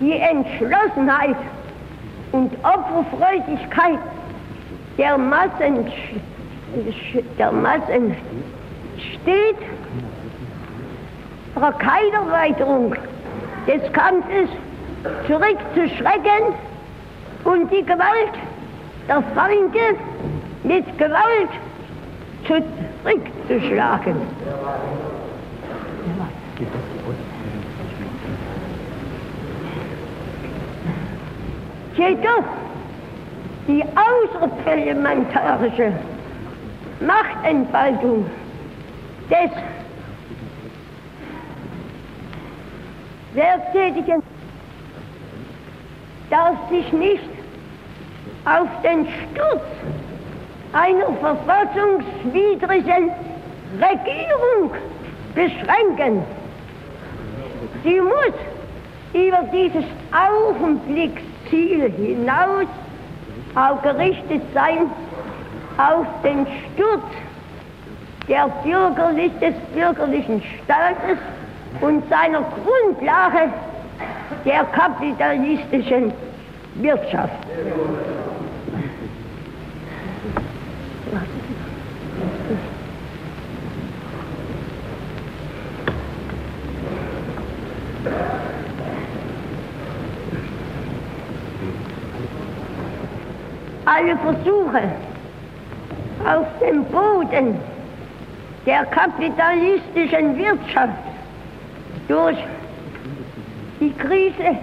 die 0.00 0.18
Entschlossenheit 0.18 1.36
und 2.32 2.52
Opferfreudigkeit 2.62 3.98
der 4.98 5.18
Massen, 5.18 5.92
der 7.38 7.52
Massen 7.52 8.16
steht, 8.96 9.56
vor 11.54 11.72
keiner 11.72 12.26
Erweiterung 12.26 12.94
des 13.66 13.92
Kampfes 13.92 14.48
zurückzuschrecken 15.26 16.54
und 17.44 17.70
die 17.70 17.84
Gewalt 17.84 18.32
der 19.08 19.22
Feinde 19.34 19.96
mit 20.62 20.98
Gewalt 20.98 21.50
zurückzuschlagen. 22.46 24.16
Jedoch 31.96 32.44
die 33.68 33.84
außerparlamentarische 33.84 35.92
Machtentfaltung 37.00 38.26
des 39.30 39.50
Werktätigen 43.34 44.22
darf 46.30 46.56
sich 46.70 46.92
nicht 46.92 47.28
auf 48.44 48.68
den 48.82 49.06
Sturz 49.06 49.62
einer 50.72 51.12
verfassungswidrigen 51.20 53.10
Regierung 53.80 54.70
beschränken. 55.34 56.22
Sie 57.82 58.00
muss 58.00 58.34
über 59.12 59.42
dieses 59.52 59.84
Augenblicksziel 60.12 61.90
hinaus 61.90 62.66
auch 63.54 63.82
gerichtet 63.82 64.42
sein 64.52 64.90
auf 65.76 66.06
den 66.22 66.46
Sturz 66.74 67.02
der 68.28 68.48
bürgerlich, 68.62 69.32
des 69.40 69.54
bürgerlichen 69.74 70.42
Staates 70.64 71.18
und 71.80 72.08
seiner 72.08 72.42
Grundlage 72.42 73.52
der 74.44 74.64
kapitalistischen 74.64 76.12
Wirtschaft. 76.76 77.32
Alle 93.86 94.16
Versuche 94.16 94.82
auf 96.26 96.46
dem 96.60 96.84
Boden 96.84 97.56
der 98.66 98.86
kapitalistischen 98.86 100.38
Wirtschaft 100.38 101.13
durch 102.08 102.38
die 103.80 103.92
Krise 103.92 104.56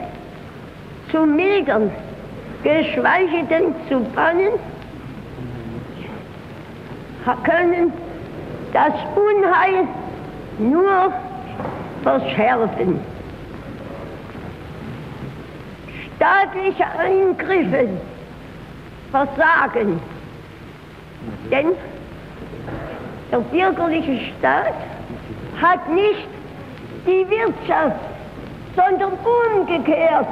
zu 1.12 1.26
mildern, 1.26 1.92
geschweige 2.64 3.44
denn 3.50 3.76
zu 3.90 4.00
bannen, 4.16 4.54
können 7.44 7.94
das 8.74 8.94
Unheil 9.16 9.88
nur 10.60 11.14
verschärfen. 12.04 13.00
Staatliche 16.16 16.86
Eingriffe 17.00 17.90
versagen, 19.12 20.00
denn 21.52 21.68
der 23.32 23.40
bürgerliche 23.40 24.20
Staat 24.38 24.74
hat 25.62 25.90
nicht 25.90 26.28
die 27.06 27.26
Wirtschaft, 27.30 28.00
sondern 28.76 29.14
umgekehrt. 29.58 30.28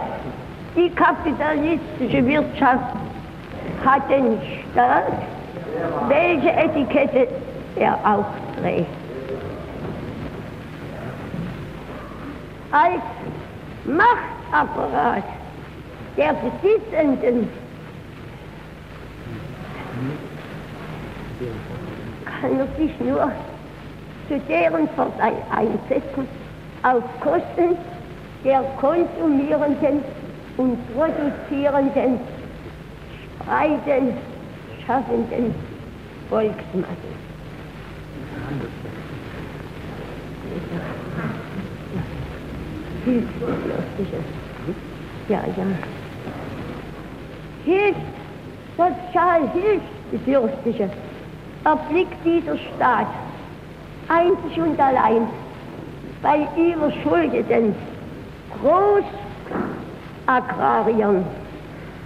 Die 0.75 0.89
kapitalistische 0.91 2.25
Wirtschaft 2.25 2.95
hat 3.83 4.09
den 4.09 4.37
Staat, 4.71 5.11
welche 6.07 6.51
Etikette 6.51 7.27
er 7.75 7.93
auch 8.03 8.25
trägt. 8.61 8.85
Als 12.71 13.01
Machtapparat 13.85 15.23
der 16.17 16.33
Besitzenden 16.33 17.49
kann 22.25 22.59
er 22.59 22.67
sich 22.77 22.99
nur 22.99 23.31
zu 24.27 24.39
deren 24.47 24.87
Vorteil 24.89 25.33
einsetzen, 25.49 26.27
auf 26.83 27.03
Kosten 27.21 27.77
der 28.43 28.63
konsumierenden 28.79 30.03
und 30.57 30.77
produzierenden, 30.93 32.19
spreiten, 33.41 34.13
schaffenden 34.85 35.53
Volksmasse. 36.29 37.09
Ja, 45.27 45.37
ja. 45.45 45.65
Hilft, 47.65 47.99
sozial 48.77 49.49
Hilfsbedürftige 49.53 50.89
erblickt 51.63 52.25
dieser 52.25 52.57
Staat 52.57 53.07
einzig 54.07 54.59
und 54.59 54.79
allein 54.79 55.27
bei 56.21 56.47
überschuldeten 56.57 57.73
Großagrariern, 60.27 61.25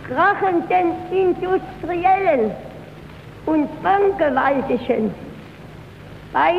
krachenden 0.08 0.94
Industriellen 1.12 2.52
und 3.46 3.84
Bankgewaltigen, 3.84 5.14
bei 6.32 6.54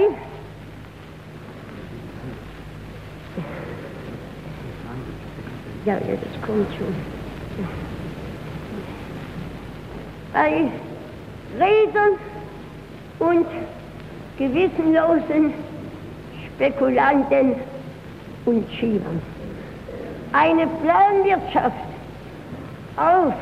ja, 5.85 5.95
ja, 5.95 5.99
das 5.99 6.43
kommt 6.47 6.69
schon. 6.77 6.95
Bei 10.33 10.69
Redern 11.59 12.19
und 13.21 13.47
gewissenlosen 14.37 15.55
Spekulanten 16.55 17.57
und 18.45 18.71
Schiebern. 18.73 19.21
Eine 20.33 20.67
Planwirtschaft 20.67 21.77
auf 22.97 23.35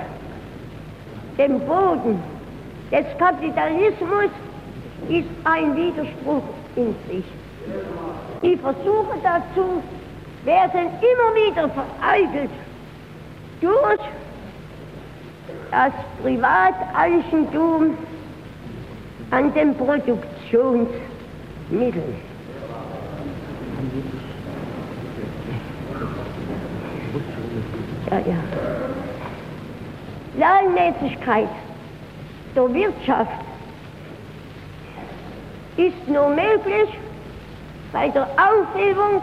dem 1.38 1.60
Boden 1.60 2.22
des 2.90 3.06
Kapitalismus 3.18 4.30
ist 5.08 5.28
ein 5.44 5.74
Widerspruch 5.76 6.42
in 6.76 6.94
sich. 7.08 7.24
Die 8.42 8.56
Versuche 8.56 9.16
dazu 9.22 9.82
werden 10.44 10.90
immer 11.00 11.34
wieder 11.34 11.68
vereitelt 11.68 12.50
durch 13.60 14.00
das 15.70 15.92
Privateigentum 16.22 17.96
an 19.30 19.54
den 19.54 19.76
Produktionsmitteln. 19.76 22.31
Ja, 28.10 28.18
ja. 28.18 28.34
Planmäßigkeit 30.36 31.48
der 32.54 32.74
Wirtschaft 32.74 33.32
ist 35.76 36.08
nur 36.08 36.28
möglich 36.28 36.88
bei 37.92 38.08
der 38.08 38.28
Aufhebung 38.36 39.22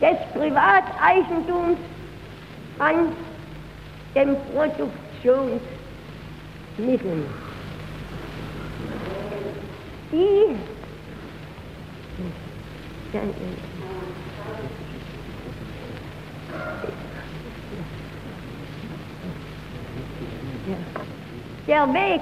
des 0.00 0.16
Privateigentums 0.34 1.78
an 2.78 3.08
den 4.14 4.36
Produktionsmitteln. 4.54 7.26
Ja, 13.12 13.20
ja. 13.20 13.28
Ja. 20.68 20.76
Der 21.66 21.94
Weg 21.94 22.20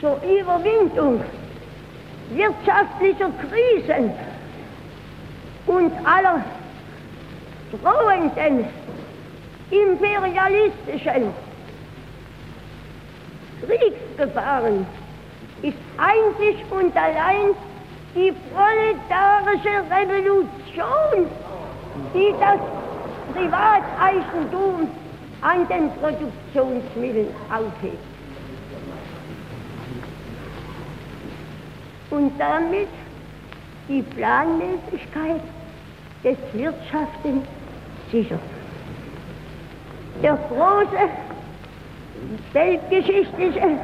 zur 0.00 0.20
Überwindung 0.22 1.20
wirtschaftlicher 2.30 3.30
Krisen 3.40 4.12
und 5.66 5.92
aller 6.04 6.44
drohenden 7.72 8.66
imperialistischen 9.70 11.32
Kriegsgefahren 13.66 14.86
ist 15.62 15.78
einzig 15.96 16.64
und 16.70 16.96
allein 16.96 17.50
die 18.16 18.32
proletarische 18.50 19.84
Revolution, 19.90 21.28
die 22.14 22.34
das 22.40 22.58
Privateigentum 23.34 24.88
an 25.42 25.68
den 25.68 25.90
Produktionsmitteln 26.00 27.28
aufhebt. 27.50 27.98
Und 32.10 32.32
damit 32.38 32.88
die 33.88 34.02
Planmäßigkeit 34.02 35.42
des 36.24 36.38
Wirtschaftens 36.54 37.44
sichert. 38.10 38.40
Der 40.22 40.38
große 40.48 41.10
weltgeschichtliche 42.54 43.78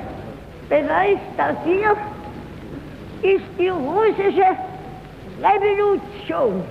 Beweis 0.71 1.19
dafür 1.37 1.97
ist 3.23 3.45
die 3.59 3.69
russische 3.69 4.47
Revolution. 5.41 6.65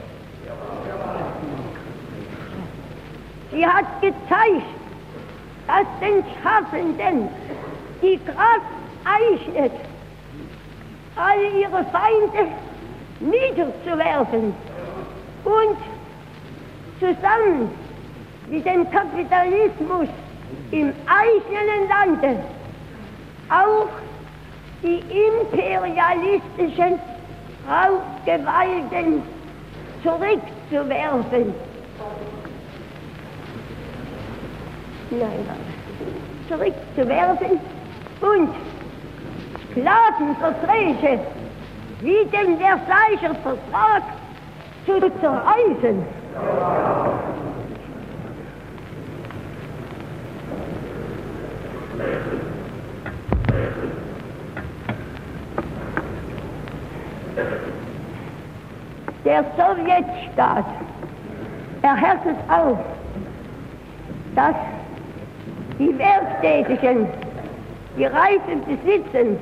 Sie 3.51 3.65
hat 3.65 4.01
gezeigt, 4.01 4.65
dass 5.67 5.85
den 6.01 6.23
Schaffenden 6.41 7.29
die 8.01 8.19
Kraft 8.25 8.61
eignet, 9.03 9.71
alle 11.15 11.49
ihre 11.59 11.85
Feinde 11.85 12.51
niederzuwerfen 13.19 14.53
und 15.43 15.77
zusammen 16.99 17.69
mit 18.49 18.65
dem 18.65 18.89
Kapitalismus 18.89 20.07
im 20.71 20.93
eigenen 21.05 21.87
Lande 21.89 22.43
auch 23.49 23.89
die 24.83 24.99
imperialistischen 24.99 26.99
Raubgewalten 27.67 29.23
zurückzuwerfen. 30.03 31.53
Nein, 35.11 35.49
zurückzuwerfen 36.47 37.59
und 38.21 38.49
Sklavenverträge 39.71 41.19
wie 42.01 42.25
den 42.25 42.57
Versailler 42.57 43.35
Vertrag 43.43 44.03
zu 44.85 44.99
zerreißen. 45.19 46.05
Der 59.23 59.45
Sowjetstaat. 59.55 60.65
Erhärtet 61.83 62.37
auf, 62.47 62.77
dass 64.35 64.55
die 65.79 65.97
Werktätigen, 65.97 67.07
die 67.97 68.05
Reifen 68.05 68.63
besitzen, 68.67 69.39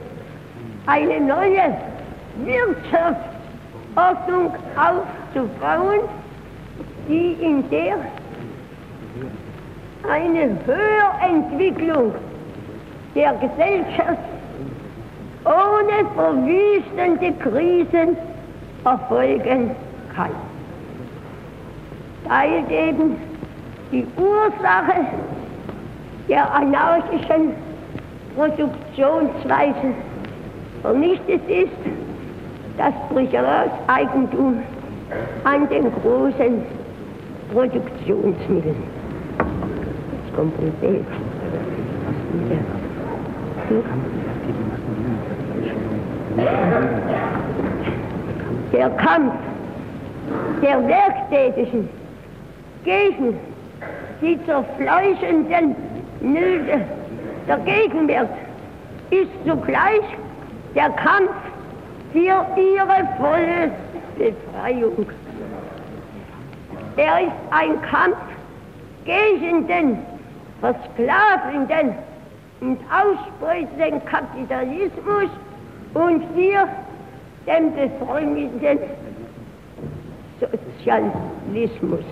eine 0.85 1.19
neue 1.19 1.75
Wirtschaftsordnung 2.45 4.53
aufzubauen, 4.75 5.99
die 7.09 7.33
in 7.41 7.69
der 7.69 7.97
eine 10.09 10.57
Höherentwicklung 10.65 12.15
der 13.15 13.33
Gesellschaft 13.33 14.23
ohne 15.43 16.05
verwüstende 16.15 17.33
Krisen 17.33 18.15
erfolgen 18.83 19.71
kann. 20.15 20.31
Teilt 22.27 22.69
eben 22.69 23.15
die 23.91 24.05
Ursache 24.17 25.05
der 26.27 26.53
anarchischen 26.53 27.53
Produktionsweise 28.35 29.93
vernichtet 30.81 31.41
ist, 31.49 31.71
das 32.77 32.93
Eigentum 33.87 34.59
an 35.43 35.67
den 35.69 35.91
großen 36.01 36.63
Produktionsmitteln. 37.51 38.75
Jetzt 40.25 40.35
kommt 40.35 40.53
ein 40.59 40.71
Bild. 40.79 41.05
Der 48.71 48.89
Kampf 48.91 49.34
der 50.62 50.88
Werktätigen 50.88 51.89
gegen 52.84 53.39
die 54.21 54.38
zerfleischenden 54.45 55.75
Nöte 56.21 56.82
der 57.47 57.58
Gegenwart 57.60 58.29
ist 59.10 59.32
zugleich 59.45 60.03
der 60.75 60.89
Kampf 60.91 61.32
für 62.13 62.45
ihre 62.55 63.08
volle 63.17 63.71
Befreiung. 64.17 65.08
Er 66.97 67.21
ist 67.21 67.32
ein 67.49 67.82
Kampf 67.82 68.17
gegen 69.05 69.65
den 69.67 69.97
versklavenden 70.60 71.95
und 72.62 72.77
ausbeutenden 72.91 74.05
Kapitalismus 74.05 75.29
und 75.93 76.23
für 77.49 77.55
den 77.55 77.73
befreundeten 77.73 78.79
Sozialismus. 80.39 82.05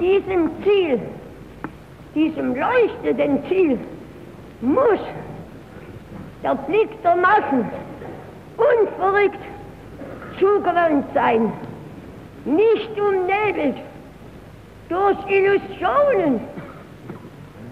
Diesem 0.00 0.50
Ziel, 0.62 1.00
diesem 2.14 2.54
leuchtenden 2.54 3.44
Ziel 3.48 3.78
muss 4.60 5.00
der 6.42 6.54
Blick 6.54 6.90
der 7.02 7.16
Massen 7.16 7.68
unverrückt 8.56 9.38
zugewandt 10.38 11.06
sein, 11.14 11.52
nicht 12.44 12.90
umnebelt 12.98 13.76
durch 14.88 15.16
Illusionen 15.30 16.40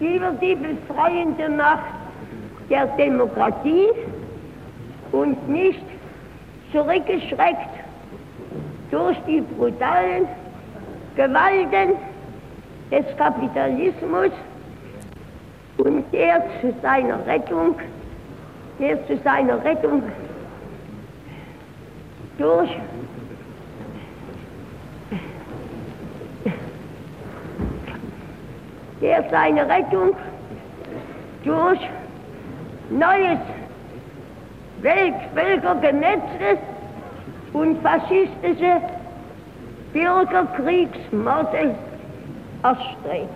über 0.01 0.33
die 0.41 0.55
befreiende 0.55 1.49
Macht 1.51 2.02
der 2.73 2.87
Demokratie 2.97 3.89
und 5.13 5.47
nicht 5.47 5.85
zurückgeschreckt 6.73 7.69
durch 8.91 9.17
die 9.27 9.43
brutalen 9.43 10.27
Gewalten 11.15 11.97
des 12.91 13.05
Kapitalismus 13.19 14.31
und 15.77 16.11
der 16.15 16.43
zu 16.63 16.73
seiner 16.81 17.27
Rettung, 17.27 17.75
der 18.79 19.07
zu 19.07 19.19
seiner 19.19 19.63
Rettung 19.63 20.03
durch 22.39 22.71
der 29.03 29.29
seine 29.31 29.69
Rettung 29.69 30.17
durch 31.45 31.81
neues 32.99 33.39
Weltvölkergenetzes 34.81 36.59
und 37.53 37.81
faschistische 37.83 38.81
Bürgerkriegsmorde 39.93 41.75
erstrebt. 42.63 43.29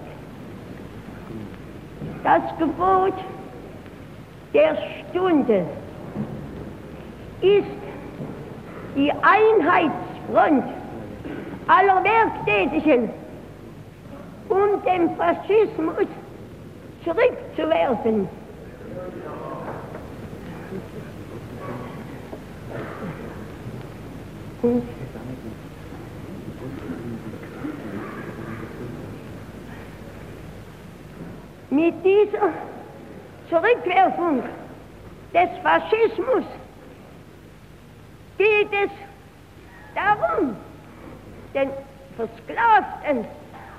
Das 2.24 2.42
Gebot 2.58 3.14
der 4.52 4.76
Stunde 5.10 5.64
ist 7.40 7.66
die 8.96 9.12
Einheitsfront 9.12 10.64
aller 11.68 12.02
Werktätigen, 12.02 13.10
um 14.48 14.82
den 14.84 15.14
Faschismus 15.16 16.08
zurückzuwerfen. 17.04 18.28
Und 24.62 24.82
mit 31.70 31.94
dieser 32.04 32.48
Zurückwerfung 33.48 34.42
des 35.34 35.50
Faschismus 35.62 36.44
geht 38.38 38.68
es 38.72 38.90
darum, 39.94 40.56
den 41.54 41.70
Versklavten 42.16 43.24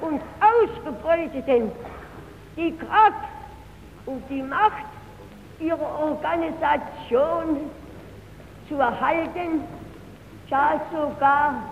und 0.01 0.21
Ausgebeuteten 0.39 1.71
die 2.55 2.75
Kraft 2.77 3.29
und 4.05 4.23
die 4.29 4.41
Macht 4.41 4.85
ihrer 5.59 5.99
Organisation 5.99 7.69
zu 8.67 8.75
erhalten, 8.75 9.63
ja 10.49 10.81
sogar 10.91 11.63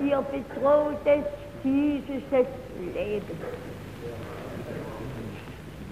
ihr 0.00 0.22
bedrohtes 0.22 1.24
physisches 1.62 2.46
Leben. 2.94 3.38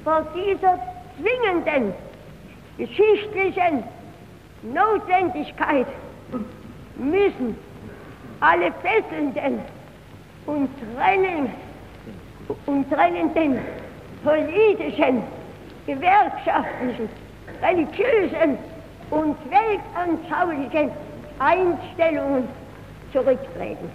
Vor 0.04 0.26
dieser 0.34 0.78
zwingenden 1.18 1.94
geschichtlichen 2.76 3.84
Notwendigkeit 4.62 5.86
müssen 6.96 7.56
alle 8.40 8.72
fesselnden 8.82 9.60
und, 10.46 10.68
trennen, 10.96 11.50
und 12.66 12.90
trennenden 12.90 13.58
politischen, 14.24 15.22
gewerkschaftlichen, 15.86 17.08
religiösen 17.62 18.58
und 19.10 19.36
weltanschaulichen 19.50 20.90
Einstellungen 21.41 22.49
zurücktreten. 23.12 23.91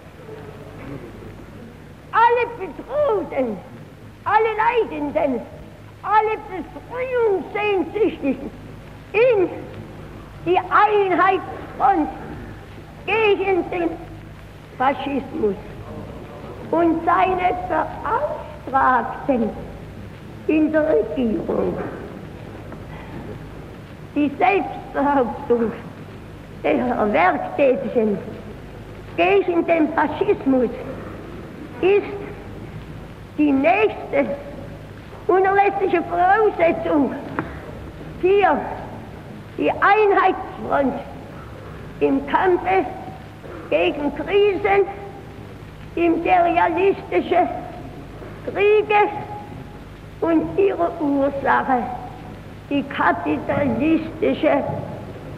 Alle 2.10 2.46
Bedrohten, 2.58 3.56
alle 4.24 4.50
Leidenden, 4.90 5.40
alle 6.02 6.36
Befreiungssehnsüchtigen 6.50 8.50
in 9.12 9.48
die 10.44 10.58
Einheitsfront 10.58 12.08
gegen 13.06 13.70
den 13.70 13.90
Faschismus 14.76 15.54
und 16.72 17.04
seine 17.04 17.54
Beauftragten 17.68 19.50
in 20.48 20.72
der 20.72 20.88
Regierung. 20.88 21.78
Die 24.14 24.30
Selbstbehauptung 24.36 25.72
der 26.62 27.12
Werktätigen 27.12 28.18
gegen 29.16 29.66
den 29.66 29.92
Faschismus 29.94 30.70
ist 31.80 32.06
die 33.38 33.52
nächste 33.52 34.26
unerlässliche 35.26 36.02
Voraussetzung 36.02 37.12
für 38.20 38.60
die 39.58 39.70
Einheitsfront 39.70 40.94
im 42.00 42.26
Kampfe 42.26 42.84
gegen 43.70 44.14
Krisen, 44.14 44.86
imperialistische 45.94 47.48
Kriege 48.46 49.08
und 50.20 50.58
ihre 50.58 50.90
Ursache, 51.00 51.82
die 52.70 52.82
kapitalistische 52.84 54.62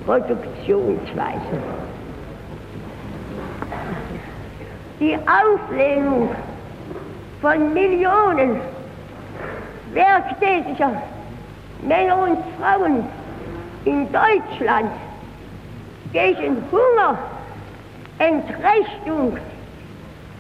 Produktionsweise. 0.09 1.59
Die 4.99 5.19
Auflehnung 5.19 6.31
von 7.43 7.75
Millionen 7.75 8.59
werktätiger 9.93 11.03
Männer 11.83 12.23
und 12.23 12.39
Frauen 12.59 13.05
in 13.85 14.09
Deutschland 14.11 14.91
gegen 16.15 16.57
Hunger, 16.73 17.19
Entrechtung, 18.19 19.37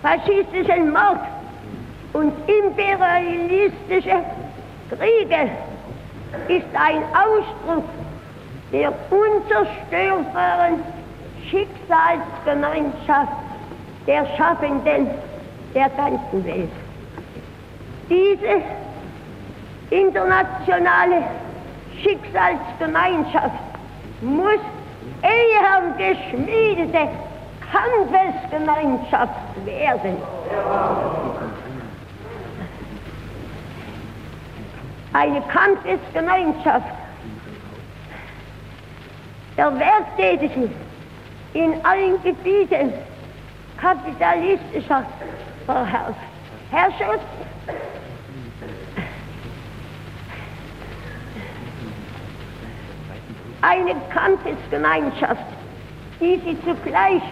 faschistischen 0.01 0.93
Mord 0.93 1.21
und 2.14 2.33
imperialistische 2.47 4.25
Kriege 4.89 5.51
ist 6.49 6.66
ein 6.73 7.03
Ausdruck 7.12 7.85
der 8.73 8.93
unzerstörbaren 9.11 10.83
Schicksalsgemeinschaft 11.51 13.33
der 14.07 14.27
Schaffenden 14.37 15.09
der 15.75 15.89
ganzen 15.91 16.45
Welt. 16.45 16.71
Diese 18.09 18.62
internationale 19.91 21.23
Schicksalsgemeinschaft 22.03 23.55
muss 24.21 24.61
eher 25.23 25.95
geschmiedete 25.97 27.09
Kampfesgemeinschaft 27.71 29.35
werden. 29.64 30.16
Eine 35.12 35.41
Kampfesgemeinschaft 35.43 36.97
der 39.59 39.78
Werktätigen 39.78 40.74
in 41.52 41.84
allen 41.84 42.22
Gebieten 42.22 42.94
kapitalistischer 43.76 45.04
Herrschaft 46.70 47.26
eine 53.61 53.96
Kampfesgemeinschaft, 54.11 55.42
die 56.20 56.40
sie 56.44 56.56
zugleich 56.64 57.22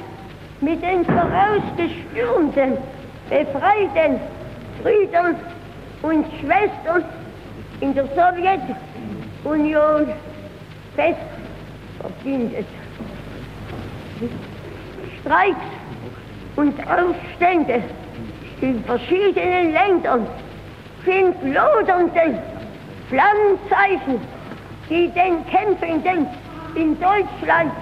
mit 0.60 0.82
den 0.82 1.04
vorausgestürmten, 1.04 2.76
befreiten 3.30 4.20
Brüdern 4.82 5.36
und 6.02 6.26
Schwestern 6.40 7.04
in 7.80 7.94
der 7.94 8.08
Sowjetunion 8.08 10.12
fest 10.96 11.35
verbindet. 12.00 12.66
Streiks 15.20 15.56
und 16.56 16.74
Aufstände 16.86 17.82
in 18.60 18.82
verschiedenen 18.84 19.72
Ländern 19.72 20.26
sind 21.04 21.34
lodernde 21.42 22.38
Flammenzeichen 23.08 24.20
die 24.88 25.08
den 25.08 25.44
Kämpfenden 25.46 26.26
in 26.74 26.98
Deutschland 27.00 27.72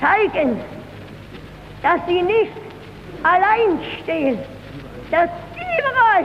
zeigen, 0.00 0.60
dass 1.82 2.00
sie 2.06 2.22
nicht 2.22 2.52
allein 3.22 3.78
stehen, 4.02 4.38
dass 5.10 5.28
überall 5.52 6.24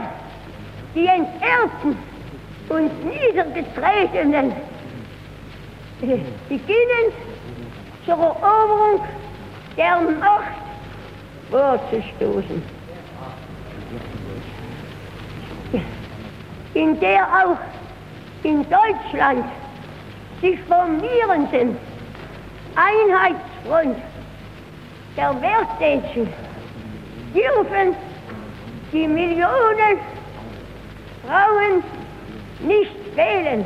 die 0.94 1.06
Enterbten 1.06 1.96
und 2.68 2.90
Niedergetretenen 3.04 4.52
beginnen 6.02 7.12
zur 8.04 8.14
Eroberung 8.14 9.04
der 9.76 10.00
Macht 10.00 10.62
vorzustoßen, 11.50 12.62
in 16.74 16.98
der 17.00 17.22
auch 17.22 17.56
in 18.42 18.64
Deutschland 18.68 19.44
sich 20.40 20.58
formierenden 20.62 21.76
Einheitsfront 22.74 23.96
der 25.16 25.40
Werktätigen 25.40 26.32
dürfen 27.32 27.94
die 28.92 29.06
Millionen 29.06 29.98
Frauen 31.24 31.82
nicht 32.60 33.16
wählen, 33.16 33.64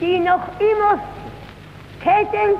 die 0.00 0.18
noch 0.18 0.40
immer 0.58 0.98
Ketten 2.00 2.56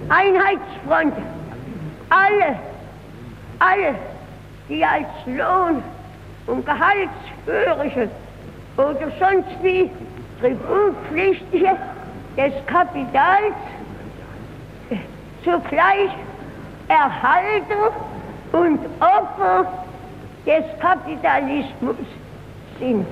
Einheitsfront, 0.08 1.14
alle, 2.10 2.56
alle, 3.58 3.94
die 4.68 4.84
als 4.84 5.06
Lohn- 5.26 5.82
und 6.46 6.64
Gehaltshörige 6.66 8.10
oder 8.76 9.12
sonst 9.18 9.62
wie 9.62 9.90
Tributpflichtige 10.40 11.76
des 12.36 12.52
Kapitals 12.66 13.54
zugleich 15.44 16.10
Erhalter 16.88 17.92
und 18.52 18.80
Opfer 19.00 19.66
des 20.46 20.64
Kapitalismus 20.80 21.96
sind. 22.78 23.06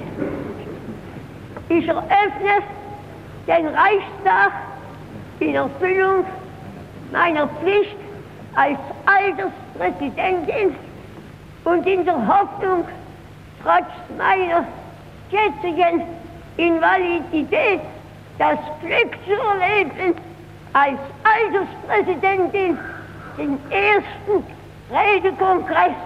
Ich 1.69 1.89
eröffne 1.89 2.63
den 3.47 3.67
Reichstag 3.67 4.53
in 5.41 5.55
Erfüllung 5.57 6.25
meiner 7.13 7.49
Pflicht 7.49 7.97
als 8.55 8.79
Alterspräsidentin 9.05 10.77
und 11.65 11.87
in 11.87 12.05
der 12.05 12.15
Hoffnung, 12.15 12.85
trotz 13.63 13.91
meiner 14.17 14.65
jetzigen 15.31 16.03
Invalidität 16.57 17.81
das 18.39 18.59
Glück 18.81 19.17
zu 19.25 19.33
erleben, 19.33 20.15
als 20.73 20.99
Alterspräsidentin 21.25 22.79
den 23.37 23.59
ersten 23.71 24.47
Redekongress 24.91 25.97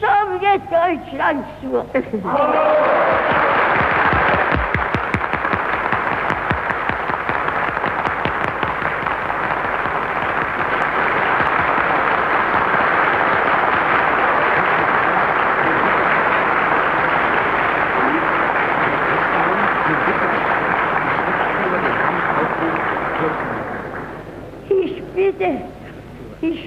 Sowjetdeutschlands 0.00 1.48
zu 1.62 1.76
eröffnen. 1.76 2.22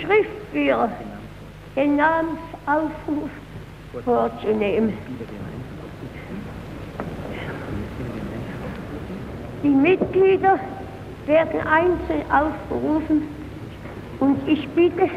Schriftführer 0.09 0.89
den 1.75 1.95
Namensaufruf 1.95 3.29
vorzunehmen. 4.03 4.97
Die 9.63 9.69
Mitglieder 9.69 10.59
werden 11.25 11.59
einzeln 11.67 12.23
aufgerufen 12.31 13.23
und 14.19 14.47
ich 14.47 14.67
bitte 14.69 15.09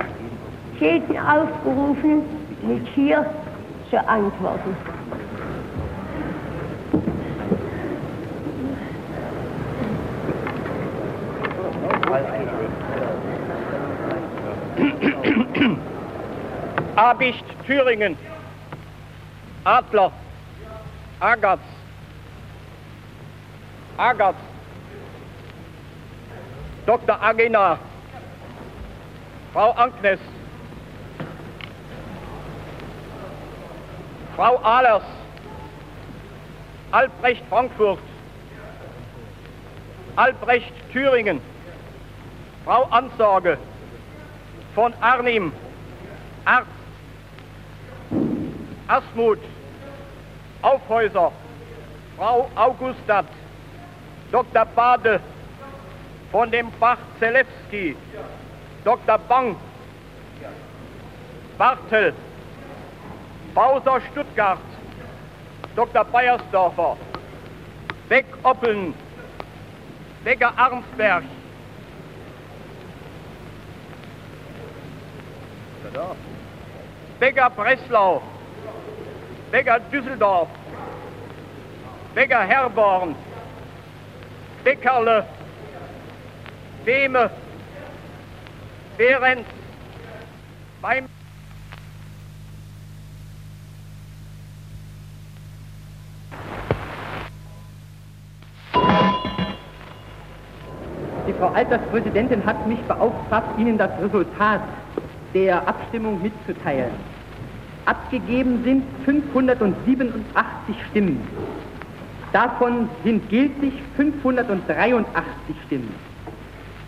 jeden 0.80 1.16
Aufgerufenen 1.18 2.22
mit 2.62 2.86
hier 2.94 3.24
zu 3.90 3.98
antworten. 4.08 4.76
Abicht, 16.96 17.44
Thüringen, 17.66 18.16
Adler, 19.64 20.10
Agatz, 21.20 21.60
Agatz, 23.96 24.36
Dr. 26.86 27.16
Agena, 27.22 27.78
Frau 29.52 29.72
Agnes, 29.76 30.18
Frau 34.34 34.56
Ahlers, 34.64 35.04
Albrecht 36.90 37.44
Frankfurt, 37.48 38.00
Albrecht 40.16 40.72
Thüringen, 40.92 41.40
Frau 42.64 42.84
Ansorge, 42.90 43.58
von 44.74 44.92
Arnim, 45.00 45.52
Arzt, 46.44 46.81
Asmuth, 48.88 49.38
Aufhäuser, 50.62 51.32
Frau 52.16 52.50
Augustat, 52.54 53.26
Dr. 54.30 54.64
Bade, 54.64 55.20
von 56.30 56.50
dem 56.50 56.70
Bach 56.80 56.98
Zelewski, 57.18 57.94
Dr. 58.84 59.18
Bang, 59.28 59.56
Bartel, 61.58 62.14
Bauser 63.54 64.00
Stuttgart, 64.10 64.58
Dr. 65.76 66.04
Beiersdorfer, 66.04 66.96
Beck 68.08 68.24
Oppeln, 68.42 68.94
Becker 70.24 70.52
Arnsberg, 70.56 71.24
Becker 77.20 77.50
Breslau, 77.50 78.22
Becker 79.52 79.80
Düsseldorf, 79.92 80.48
Becker 82.14 82.40
Herborn, 82.40 83.14
Beckerle, 84.64 85.26
Behme, 86.86 87.30
Behrens, 88.96 89.46
beim 90.80 91.06
Die 101.26 101.32
Frau 101.34 101.48
Alterspräsidentin 101.48 102.44
hat 102.46 102.66
mich 102.66 102.80
beauftragt, 102.84 103.58
Ihnen 103.58 103.76
das 103.76 103.90
Resultat 104.00 104.62
der 105.34 105.68
Abstimmung 105.68 106.22
mitzuteilen. 106.22 107.11
Abgegeben 107.84 108.62
sind 108.64 108.84
587 109.04 110.76
Stimmen. 110.90 111.20
Davon 112.32 112.88
sind 113.04 113.28
gültig 113.28 113.72
583 113.96 115.56
Stimmen. 115.66 115.94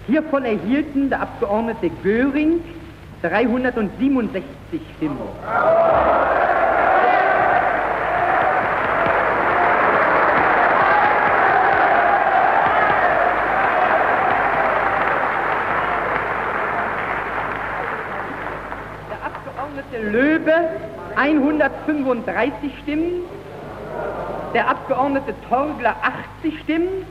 Hiervon 0.06 0.44
erhielten 0.44 1.10
der 1.10 1.22
Abgeordnete 1.22 1.90
Göring 2.02 2.60
367 3.22 4.42
Stimmen. 4.96 5.18
Der 19.10 19.24
Abgeordnete 19.24 19.93
Löbe 20.10 20.52
135 21.16 22.72
Stimmen, 22.82 23.22
der 24.54 24.68
Abgeordnete 24.68 25.34
Torgler 25.48 25.96
80 26.42 26.60
Stimmen 26.60 27.06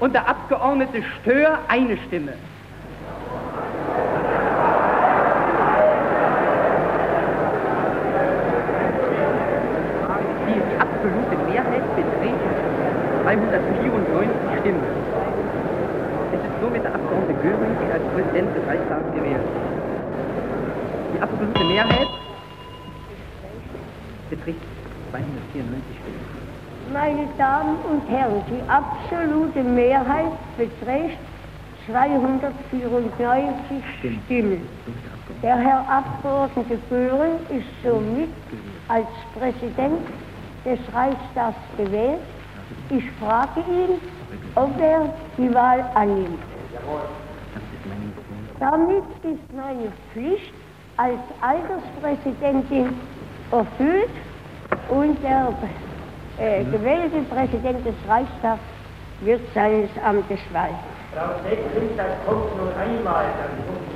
und 0.00 0.14
der 0.14 0.28
Abgeordnete 0.28 1.02
Stör 1.20 1.58
eine 1.68 1.96
Stimme. 2.06 2.32
Die, 10.46 10.54
die 10.54 10.80
absolute 10.80 11.36
Mehrheit 11.50 11.96
beträgt 11.96 12.38
294 13.24 14.60
Stimmen. 14.60 14.82
Es 16.32 16.40
ist 16.40 16.60
somit 16.60 16.84
der 16.84 16.94
Abgeordnete 16.94 17.34
Göring 17.42 17.76
als 17.92 18.02
Präsident 18.14 18.54
des 18.54 18.66
Reichstags 18.66 19.14
gewählt. 19.14 19.40
Die 21.14 21.20
absolute 21.20 21.64
Mehrheit 21.64 22.08
beträgt 24.30 24.60
294 25.10 25.26
Stimmen. 25.34 25.47
Meine 26.92 27.26
Damen 27.36 27.76
und 27.90 28.08
Herren, 28.08 28.42
die 28.48 28.62
absolute 28.68 29.62
Mehrheit 29.62 30.32
beträgt 30.56 31.18
294 31.86 33.82
Stimmen. 34.24 34.68
Der 35.42 35.56
Herr 35.56 35.84
Abgeordnete 35.88 36.78
Göring 36.88 37.38
ist 37.50 37.66
somit 37.82 38.28
als 38.88 39.08
Präsident 39.38 40.06
des 40.64 40.78
Reichstags 40.94 41.58
gewählt. 41.76 42.20
Ich 42.90 43.10
frage 43.12 43.60
ihn, 43.60 44.00
ob 44.54 44.80
er 44.80 45.12
die 45.36 45.52
Wahl 45.54 45.84
annimmt. 45.94 46.38
Damit 48.60 49.04
ist 49.24 49.56
meine 49.56 49.92
Pflicht 50.12 50.54
als 50.96 51.20
Alterspräsidentin 51.40 52.94
erfüllt 53.50 54.10
und 54.88 55.22
der 55.22 55.52
äh, 56.38 56.64
gewählte 56.64 57.20
Präsident 57.30 57.84
des 57.86 57.94
Reichstags 58.08 58.60
wird 59.20 59.40
seines 59.54 59.90
Amtes. 60.04 60.38
Frau 60.50 60.62
Settling, 61.42 61.96
das 61.96 62.06
kommt 62.26 62.56
nur 62.56 62.68
einmal, 62.76 63.24
dann 63.38 63.56
kommt 63.66 63.88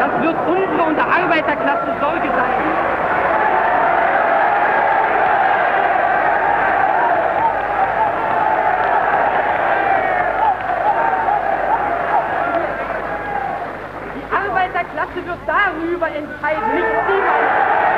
Das 0.00 0.22
wird 0.22 0.36
unsere 0.46 0.88
und 0.88 0.96
der 0.96 1.06
Arbeiterklasse 1.06 1.92
Sorge 2.00 2.28
sein. 2.28 2.60
Die 14.16 14.34
Arbeiterklasse 14.34 15.26
wird 15.26 15.38
darüber 15.46 16.08
entscheiden, 16.08 16.74
nicht 16.74 16.86
Sie, 17.06 17.20
meine 17.22 17.90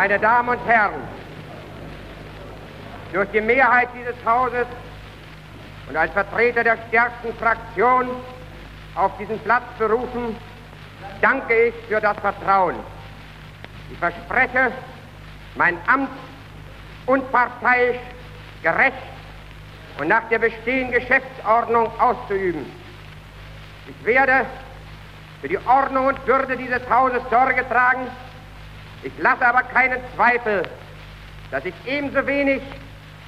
Meine 0.00 0.18
Damen 0.18 0.48
und 0.48 0.66
Herren, 0.66 1.02
durch 3.12 3.28
die 3.32 3.40
Mehrheit 3.42 3.90
dieses 3.94 4.16
Hauses 4.24 4.64
und 5.90 5.94
als 5.94 6.10
Vertreter 6.12 6.64
der 6.64 6.78
stärksten 6.88 7.34
Fraktion 7.34 8.08
auf 8.94 9.14
diesen 9.18 9.38
Platz 9.40 9.64
berufen, 9.78 10.34
danke 11.20 11.66
ich 11.66 11.74
für 11.86 12.00
das 12.00 12.16
Vertrauen. 12.16 12.76
Ich 13.92 13.98
verspreche, 13.98 14.72
mein 15.56 15.76
Amt 15.86 16.08
unparteiisch, 17.04 17.98
gerecht 18.62 18.96
und 19.98 20.08
nach 20.08 20.26
der 20.30 20.38
bestehenden 20.38 20.98
Geschäftsordnung 20.98 21.90
auszuüben. 22.00 22.64
Ich 23.86 24.06
werde 24.06 24.46
für 25.42 25.48
die 25.48 25.58
Ordnung 25.66 26.06
und 26.06 26.26
Würde 26.26 26.56
dieses 26.56 26.88
Hauses 26.88 27.20
Sorge 27.28 27.68
tragen. 27.68 28.06
Ich 29.02 29.12
lasse 29.18 29.46
aber 29.46 29.62
keinen 29.62 30.00
Zweifel, 30.14 30.62
dass 31.50 31.64
ich 31.64 31.74
ebenso 31.86 32.26
wenig 32.26 32.62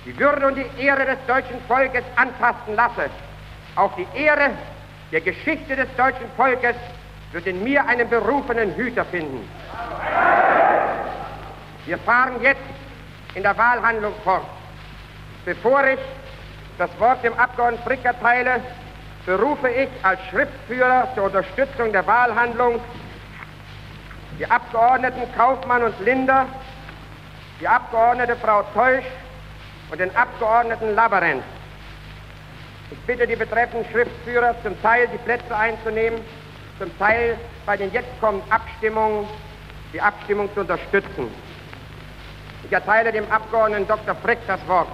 die 0.05 0.19
Würde 0.19 0.47
und 0.47 0.57
die 0.57 0.83
Ehre 0.83 1.07
des 1.07 1.19
deutschen 1.27 1.61
Volkes 1.67 2.05
antasten 2.17 2.75
lasse. 2.75 3.09
Auch 3.77 3.93
die 3.97 4.07
Ehre 4.15 4.51
der 5.11 5.21
Geschichte 5.21 5.77
des 5.77 5.89
deutschen 5.97 6.31
Volkes 6.37 6.77
wird 7.33 7.47
in 7.47 7.63
mir 7.65 7.87
einen 7.87 8.09
berufenen 8.09 8.75
Hüter 8.75 9.05
finden. 9.07 9.49
Wir 11.87 11.99
fahren 11.99 12.35
jetzt 12.43 12.61
in 13.35 13.43
der 13.43 13.57
Wahlhandlung 13.57 14.13
fort. 14.25 14.45
Bevor 15.45 15.85
ich 15.85 15.99
das 16.79 16.91
Wort 16.99 17.25
dem 17.25 17.33
Abgeordneten 17.39 17.85
Frick 17.85 18.05
erteile, 18.05 18.61
berufe 19.25 19.69
ich 19.69 19.89
als 20.03 20.21
Schriftführer 20.31 21.09
zur 21.15 21.25
Unterstützung 21.25 21.93
der 21.93 22.07
Wahlhandlung 22.07 22.81
die 24.43 24.51
Abgeordneten 24.51 25.23
Kaufmann 25.37 25.85
und 25.85 25.95
Linder, 26.01 26.47
die 27.61 27.69
Abgeordnete 27.69 28.35
Frau 28.35 28.65
Teusch 28.75 29.05
und 29.89 30.01
den 30.01 30.15
Abgeordneten 30.17 30.97
Labyrinth. 30.97 31.45
Ich 32.91 32.99
bitte 33.07 33.25
die 33.29 33.37
betreffenden 33.37 33.89
Schriftführer, 33.93 34.57
zum 34.65 34.81
Teil 34.83 35.09
die 35.13 35.19
Plätze 35.19 35.57
einzunehmen, 35.57 36.21
zum 36.81 36.99
Teil 36.99 37.39
bei 37.67 37.77
den 37.77 37.93
jetzt 37.93 38.09
kommenden 38.21 38.51
Abstimmungen 38.51 39.29
die 39.93 40.01
Abstimmung 40.01 40.53
zu 40.55 40.63
unterstützen. 40.63 41.29
Ich 42.65 42.73
erteile 42.73 43.13
dem 43.13 43.31
Abgeordneten 43.31 43.87
Dr. 43.87 44.17
Frick 44.17 44.39
das 44.49 44.67
Wort. 44.67 44.89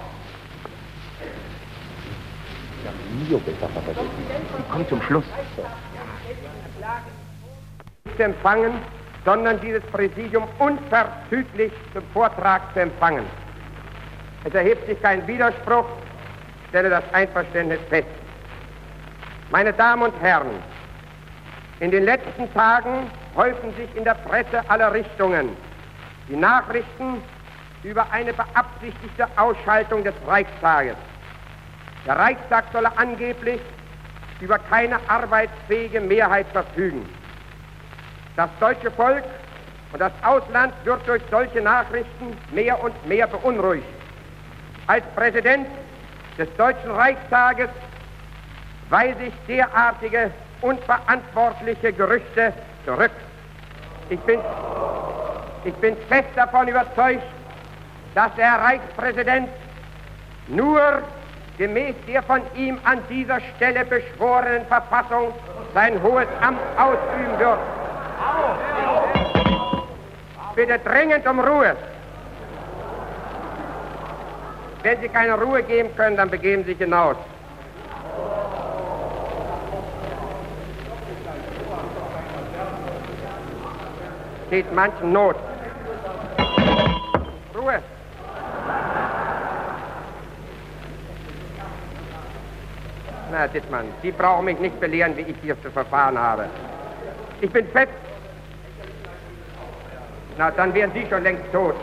Kommt 4.71 4.89
zum 4.89 5.01
Schluss. 5.01 5.25
Zu 8.15 8.23
empfangen, 8.23 8.73
sondern 9.25 9.59
dieses 9.61 9.83
Präsidium 9.83 10.47
unverzüglich 10.59 11.71
zum 11.93 12.03
Vortrag 12.13 12.61
zu 12.73 12.81
empfangen. 12.81 13.25
Es 14.45 14.53
erhebt 14.53 14.87
sich 14.87 15.01
kein 15.01 15.25
Widerspruch, 15.27 15.85
stelle 16.69 16.89
das 16.89 17.03
Einverständnis 17.13 17.79
fest. 17.89 18.07
Meine 19.51 19.73
Damen 19.73 20.03
und 20.03 20.21
Herren, 20.21 20.51
in 21.79 21.91
den 21.91 22.05
letzten 22.05 22.51
Tagen 22.53 23.09
häufen 23.35 23.73
sich 23.75 23.93
in 23.95 24.03
der 24.03 24.13
Presse 24.13 24.61
aller 24.69 24.93
Richtungen 24.93 25.49
die 26.27 26.35
Nachrichten 26.35 27.21
über 27.83 28.05
eine 28.11 28.33
beabsichtigte 28.33 29.27
Ausschaltung 29.35 30.03
des 30.03 30.13
Reichstages. 30.27 30.95
Der 32.05 32.17
Reichstag 32.17 32.65
solle 32.71 32.95
angeblich 32.97 33.61
über 34.41 34.57
keine 34.57 34.99
arbeitsfähige 35.07 35.99
Mehrheit 36.01 36.47
verfügen. 36.53 37.07
Das 38.39 38.49
deutsche 38.61 38.89
Volk 38.91 39.25
und 39.91 39.99
das 39.99 40.13
Ausland 40.23 40.73
wird 40.85 41.05
durch 41.05 41.21
solche 41.29 41.59
Nachrichten 41.59 42.37
mehr 42.51 42.81
und 42.81 42.93
mehr 43.05 43.27
beunruhigt. 43.27 43.83
Als 44.87 45.03
Präsident 45.13 45.67
des 46.37 46.47
Deutschen 46.55 46.89
Reichstages 46.89 47.67
weise 48.89 49.23
ich 49.23 49.33
derartige 49.45 50.31
unverantwortliche 50.61 51.91
Gerüchte 51.91 52.53
zurück. 52.85 53.11
Ich 54.09 54.21
bin, 54.21 54.39
ich 55.65 55.75
bin 55.75 55.97
fest 56.07 56.29
davon 56.37 56.69
überzeugt, 56.69 57.27
dass 58.15 58.33
der 58.35 58.53
Reichspräsident 58.53 59.49
nur 60.47 61.03
gemäß 61.57 61.93
der 62.07 62.23
von 62.23 62.39
ihm 62.55 62.79
an 62.85 62.99
dieser 63.09 63.41
Stelle 63.57 63.83
beschworenen 63.83 64.65
Verfassung 64.67 65.33
sein 65.73 66.01
hohes 66.01 66.29
Amt 66.39 66.61
ausüben 66.77 67.37
wird. 67.37 67.59
Bitte 70.55 70.79
dringend 70.79 71.25
um 71.25 71.39
Ruhe. 71.39 71.75
Wenn 74.83 74.99
Sie 75.01 75.09
keine 75.09 75.39
Ruhe 75.41 75.63
geben 75.63 75.89
können, 75.95 76.17
dann 76.17 76.29
begeben 76.29 76.63
Sie 76.63 76.71
sich 76.71 76.79
hinaus. 76.79 77.15
Steht 84.47 84.73
manchen 84.73 85.13
Not. 85.13 85.35
Ruhe. 87.55 87.81
Na, 93.31 93.47
Dittmann, 93.47 93.85
Sie 94.01 94.11
brauchen 94.11 94.45
mich 94.45 94.59
nicht 94.59 94.79
belehren, 94.79 95.15
wie 95.15 95.21
ich 95.21 95.35
hier 95.41 95.61
zu 95.61 95.69
verfahren 95.69 96.17
habe. 96.17 96.45
Ich 97.41 97.51
bin 97.51 97.67
fest. 97.67 97.91
Na, 100.39 100.49
dann 100.51 100.73
wären 100.73 100.93
Sie 100.93 101.05
schon 101.09 101.21
längst 101.21 101.51
tot. 101.51 101.75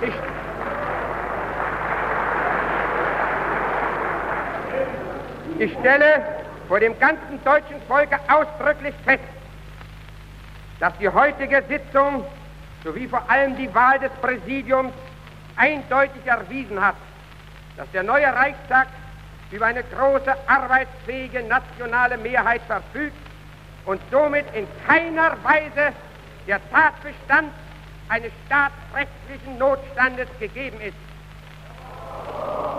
Ich, 0.00 0.14
ich 5.58 5.72
stelle 5.80 6.24
vor 6.68 6.78
dem 6.78 6.96
ganzen 7.00 7.42
deutschen 7.42 7.82
Volke 7.88 8.16
ausdrücklich 8.28 8.94
fest, 9.04 9.24
dass 10.78 10.96
die 10.98 11.08
heutige 11.08 11.64
Sitzung 11.68 12.24
sowie 12.84 13.08
vor 13.08 13.28
allem 13.28 13.56
die 13.56 13.74
Wahl 13.74 13.98
des 13.98 14.12
Präsidiums 14.22 14.92
eindeutig 15.56 16.24
erwiesen 16.24 16.80
hat, 16.80 16.94
dass 17.76 17.90
der 17.90 18.04
neue 18.04 18.32
Reichstag 18.32 18.86
über 19.50 19.66
eine 19.66 19.82
große 19.82 20.32
arbeitsfähige 20.46 21.42
nationale 21.42 22.16
Mehrheit 22.18 22.62
verfügt 22.68 23.25
und 23.86 24.00
somit 24.10 24.44
in 24.54 24.66
keiner 24.86 25.32
Weise 25.42 25.92
der 26.46 26.60
Tatbestand 26.70 27.52
eines 28.08 28.32
staatsrechtlichen 28.46 29.58
Notstandes 29.58 30.28
gegeben 30.38 30.80
ist. 30.80 30.96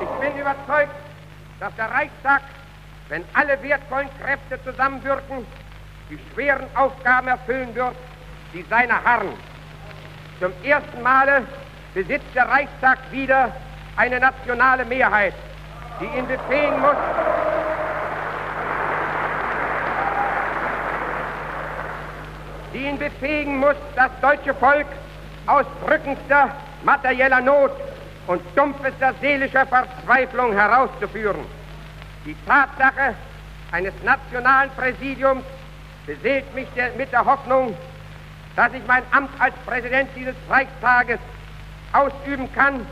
Ich 0.01 0.10
bin 0.20 0.39
überzeugt, 0.39 0.95
dass 1.60 1.76
der 1.76 1.89
Reichstag, 1.89 2.41
wenn 3.10 3.24
alle 3.34 3.62
wertvollen 3.64 4.10
Kräfte 4.22 4.64
zusammenwirken, 4.64 5.45
die 6.10 6.20
schweren 6.32 6.68
Aufgaben 6.76 7.28
erfüllen 7.28 7.74
wird, 7.74 7.95
die 8.53 8.64
seine 8.70 9.03
harren. 9.03 9.34
Zum 10.39 10.53
ersten 10.64 11.01
Male 11.01 11.43
besitzt 11.93 12.28
der 12.36 12.47
Reichstag 12.47 12.99
wieder 13.12 13.51
eine 13.95 14.20
nationale 14.20 14.86
Mehrheit, 14.86 15.34
die 15.99 16.05
ihn 16.05 16.28
befähigen 16.28 16.80
muss, 16.80 16.95
die 22.78 22.86
ihn 22.86 22.97
befähigen 22.97 23.57
muss, 23.57 23.75
das 23.95 24.11
deutsche 24.21 24.53
Volk 24.53 24.86
aus 25.47 25.65
drückendster 25.86 26.51
materieller 26.84 27.41
Not 27.41 27.71
und 28.28 28.41
dumpfester 28.55 29.13
seelischer 29.19 29.65
Verzweiflung 29.65 30.53
herauszuführen. 30.53 31.43
Die 32.25 32.36
Tatsache 32.45 33.15
eines 33.71 33.93
nationalen 34.03 34.69
Präsidiums 34.71 35.43
beseelt 36.05 36.53
mich 36.53 36.67
der, 36.75 36.91
mit 36.91 37.11
der 37.11 37.25
Hoffnung, 37.25 37.75
dass 38.55 38.71
ich 38.73 38.86
mein 38.86 39.03
Amt 39.11 39.30
als 39.39 39.55
Präsident 39.65 40.09
dieses 40.15 40.36
Reichstages 40.49 41.19
ausüben 41.93 42.51
kann, 42.53 42.86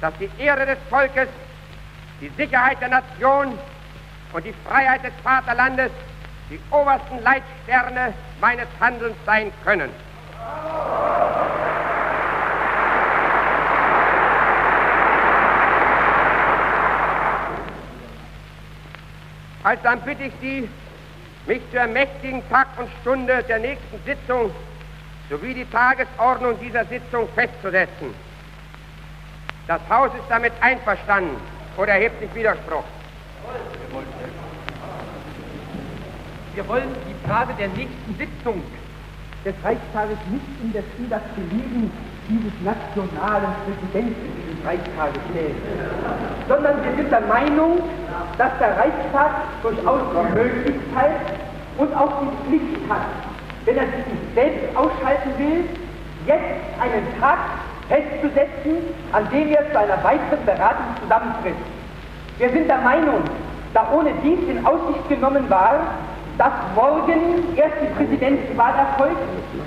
dass 0.00 0.12
die 0.18 0.30
Ehre 0.38 0.66
des 0.66 0.78
Volkes, 0.88 1.28
die 2.20 2.28
Sicherheit 2.36 2.80
der 2.80 2.88
Nation 2.88 3.58
und 4.32 4.44
die 4.44 4.54
Freiheit 4.66 5.02
des 5.02 5.12
Vaterlandes 5.24 5.90
die 6.50 6.60
obersten 6.70 7.22
Leitsterne 7.22 8.12
meines 8.40 8.66
Handelns 8.80 9.16
sein 9.26 9.52
können. 9.64 9.90
Alsdann 19.62 20.00
bitte 20.00 20.22
ich 20.24 20.32
Sie, 20.40 20.68
mich 21.46 21.60
zu 21.70 21.76
ermächtigen, 21.76 22.42
Tag 22.48 22.68
und 22.78 22.88
Stunde 23.02 23.42
der 23.42 23.58
nächsten 23.58 24.02
Sitzung 24.06 24.50
sowie 25.28 25.54
die 25.54 25.66
Tagesordnung 25.66 26.58
dieser 26.60 26.84
Sitzung 26.86 27.28
festzusetzen. 27.34 28.14
Das 29.66 29.80
Haus 29.88 30.10
ist 30.14 30.24
damit 30.28 30.52
einverstanden 30.60 31.36
oder 31.76 31.92
erhebt 31.92 32.20
sich 32.20 32.34
Widerspruch? 32.34 32.84
Wir 36.54 36.66
wollen 36.68 36.90
die 37.06 37.28
Frage 37.28 37.54
der 37.58 37.68
nächsten 37.68 38.14
Sitzung 38.18 38.60
des 39.44 39.54
Reichstages 39.62 40.18
nicht 40.30 40.44
in 40.62 40.74
in 40.74 41.10
das 41.10 41.22
Belieben 41.34 41.90
dieses 42.28 42.52
nationalen 42.62 43.54
Präsidenten 43.64 44.28
dieses 44.36 44.66
Reichstages 44.66 45.22
stellen, 45.30 45.54
sondern 46.48 46.82
wir 46.84 46.92
sind 46.96 47.10
der 47.10 47.20
Meinung, 47.22 47.78
dass 48.36 48.50
der 48.58 48.76
Reichstag 48.76 49.30
durchaus 49.62 50.00
die 50.10 50.34
Möglichkeit 50.34 51.38
und 51.78 51.94
auch 51.94 52.12
die 52.20 52.58
Pflicht 52.58 52.90
hat, 52.90 53.06
wenn 53.64 53.76
er 53.76 53.86
sich 53.86 54.06
nicht 54.10 54.34
selbst 54.34 54.76
ausschalten 54.76 55.30
will, 55.38 55.64
jetzt 56.26 56.60
einen 56.80 57.20
Tag 57.20 57.38
festzusetzen, 57.88 58.90
an 59.12 59.28
dem 59.30 59.48
er 59.48 59.70
zu 59.70 59.78
einer 59.78 60.02
weiteren 60.04 60.44
Beratung 60.44 60.86
zusammentritt. 61.02 61.54
Wir 62.38 62.50
sind 62.50 62.68
der 62.68 62.78
Meinung, 62.78 63.22
da 63.72 63.88
ohne 63.92 64.10
dies 64.22 64.40
in 64.48 64.64
Aussicht 64.66 65.08
genommen 65.08 65.48
war, 65.48 65.80
dass 66.38 66.52
morgen 66.74 67.56
erst 67.56 67.74
die 67.82 67.94
Präsidentenwahl 67.96 68.74
erfolgt, 68.74 69.20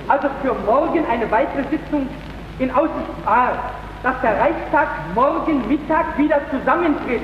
also 0.07 0.27
für 0.41 0.55
morgen 0.65 1.05
eine 1.11 1.29
weitere 1.31 1.63
Sitzung 1.69 2.07
in 2.59 2.71
Aussicht 2.71 3.25
war, 3.25 3.53
dass 4.03 4.19
der 4.21 4.39
Reichstag 4.39 4.87
morgen 5.15 5.67
Mittag 5.67 6.17
wieder 6.17 6.39
zusammentritt, 6.51 7.21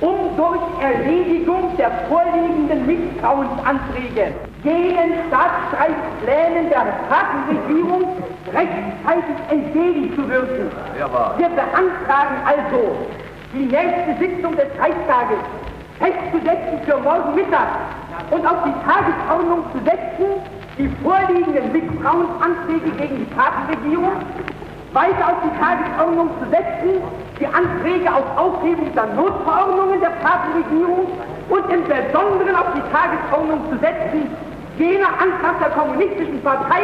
um 0.00 0.36
durch 0.36 0.60
Erledigung 0.80 1.76
der 1.76 1.90
vorliegenden 2.08 2.86
Misstrauensanträge 2.86 4.32
jenen 4.64 5.12
Staatsstreichplänen 5.28 6.70
der 6.70 6.86
Staatenregierung 7.06 8.04
rechtzeitig 8.52 9.36
entgegenzuwirken. 9.50 10.70
Wir 11.36 11.48
beantragen 11.48 12.36
also, 12.44 12.96
die 13.52 13.66
nächste 13.66 14.16
Sitzung 14.18 14.56
des 14.56 14.68
Reichstages 14.78 15.38
festzusetzen 16.00 16.80
für 16.86 16.96
morgen 16.98 17.34
Mittag 17.34 17.68
und 18.30 18.44
auf 18.46 18.64
die 18.64 18.74
Tagesordnung 18.88 19.64
zu 19.72 19.78
setzen, 19.84 20.40
die 20.78 20.88
vorliegenden 21.04 21.72
Misstrauensanträge 21.72 22.90
gegen 22.98 23.16
die 23.20 23.28
Staatenregierung 23.32 24.16
weiter 24.92 25.28
auf 25.28 25.38
die 25.44 25.54
Tagesordnung 25.60 26.30
zu 26.40 26.48
setzen, 26.50 26.90
die 27.38 27.46
Anträge 27.46 28.08
auf 28.12 28.24
Aufhebung 28.36 28.92
der 28.94 29.06
Notverordnungen 29.14 30.00
der 30.00 30.12
Staatenregierung 30.20 31.06
und 31.48 31.64
im 31.70 31.82
Besonderen 31.84 32.56
auf 32.56 32.72
die 32.74 32.82
Tagesordnung 32.90 33.60
zu 33.70 33.78
setzen, 33.78 34.30
jener 34.80 35.08
Antrag 35.20 35.60
der 35.60 35.70
kommunistischen 35.70 36.40
Partei, 36.42 36.82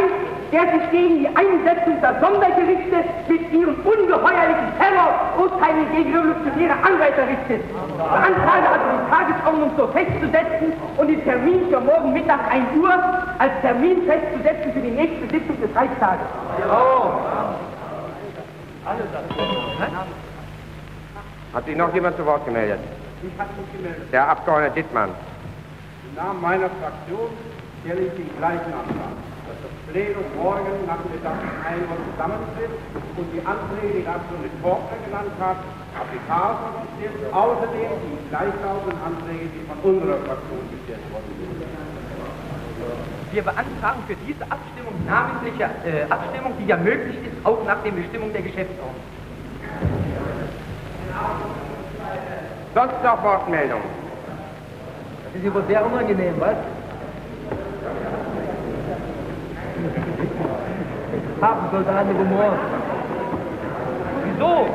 der 0.53 0.63
sich 0.73 0.91
gegen 0.91 1.19
die 1.21 1.29
Einsetzung 1.29 2.01
der 2.01 2.21
Sondergerichte 2.21 3.03
mit 3.29 3.53
ihren 3.53 3.75
ungeheuerlichen 3.83 4.71
Terrorurteilen 4.79 5.87
gegen 5.93 6.15
revolutionäre 6.15 6.77
Anwärter 6.85 7.27
richtet. 7.27 7.65
Beantrage 7.97 8.67
also 8.69 8.87
die 8.93 9.11
Tagesordnung 9.11 9.71
so 9.77 9.87
festzusetzen 9.89 10.73
und 10.97 11.09
den 11.09 11.25
Termin 11.25 11.69
für 11.71 11.81
morgen 11.81 12.13
Mittag 12.13 12.41
1 12.51 12.65
Uhr 12.77 12.93
als 13.39 13.53
Termin 13.63 14.05
festzusetzen 14.07 14.73
für 14.73 14.81
die 14.81 14.91
nächste 14.91 15.27
Sitzung 15.29 15.61
des 15.61 15.75
Reichstages. 15.75 16.27
Oh. 16.71 17.11
Hat 21.55 21.65
sich 21.65 21.77
noch 21.77 21.93
jemand 21.95 22.17
zu 22.17 22.27
Wort 22.27 22.45
gemeldet? 22.45 22.79
Ich 23.23 23.41
habe 23.41 23.51
mich 23.59 23.73
gemeldet. 23.73 24.13
Der 24.13 24.29
Abgeordnete 24.29 24.75
Dittmann. 24.75 25.11
Im 26.09 26.15
Namen 26.15 26.41
meiner 26.41 26.71
Fraktion 26.81 27.31
stelle 27.87 28.03
ich 28.11 28.15
den 28.19 28.31
gleichen 28.37 28.73
Antrag, 28.75 29.15
dass 29.47 29.59
das 29.63 29.75
Plenum 29.87 30.27
morgen 30.35 30.75
Nachmittag 30.91 31.39
um 31.39 31.55
1 31.63 31.87
Uhr 31.87 32.03
zusammentritt 32.11 32.75
und 33.15 33.27
die 33.31 33.43
Anträge, 33.47 34.03
die 34.03 34.05
dazu 34.05 34.35
mit 34.43 34.51
Vorschlag 34.59 34.99
genannt 35.07 35.31
hat, 35.39 35.63
auf 35.95 36.09
die 36.11 36.19
Tagesordnung 36.27 36.91
steht, 36.99 37.15
außerdem 37.31 37.91
die 38.03 38.19
gleichlautenden 38.27 38.99
Anträge, 39.07 39.47
die 39.55 39.63
von 39.71 39.79
unserer 39.87 40.19
Fraktion 40.27 40.67
gestellt 40.75 41.07
worden 41.15 41.31
sind. 41.39 41.63
Wir 43.31 43.43
beantragen 43.47 44.03
für 44.11 44.19
diese 44.27 44.43
Abstimmung 44.51 44.95
namentliche 45.07 45.71
äh, 45.87 46.11
Abstimmung, 46.11 46.59
die 46.59 46.67
ja 46.67 46.77
möglich 46.77 47.23
ist, 47.23 47.39
auch 47.47 47.63
nach 47.63 47.79
der 47.87 47.95
Bestimmung 47.95 48.33
der 48.35 48.43
Geschäftsordnung. 48.43 49.07
Sonst 52.75 52.99
noch 53.03 53.23
Wortmeldungen? 53.23 53.87
Das 55.31 55.43
ist 55.43 55.47
aber 55.47 55.63
sehr 55.67 55.87
unangenehm, 55.87 56.35
was? 56.39 56.57
Haben 61.41 61.71
Soldaten 61.71 62.17
Humor. 62.19 62.53
Wieso? 64.25 64.69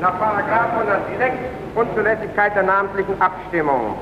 Nach 0.00 0.18
Paragraph 0.18 0.70
106 0.72 1.34
Unzulässigkeit 1.74 2.54
der 2.56 2.62
namentlichen 2.62 3.20
Abstimmung. 3.20 3.98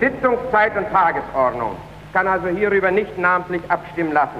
Sitzungszeit 0.00 0.76
und 0.76 0.90
Tagesordnung. 0.92 1.76
Ich 2.06 2.12
kann 2.12 2.28
also 2.28 2.48
hierüber 2.48 2.92
nicht 2.92 3.18
namentlich 3.18 3.62
abstimmen 3.68 4.12
lassen. 4.12 4.38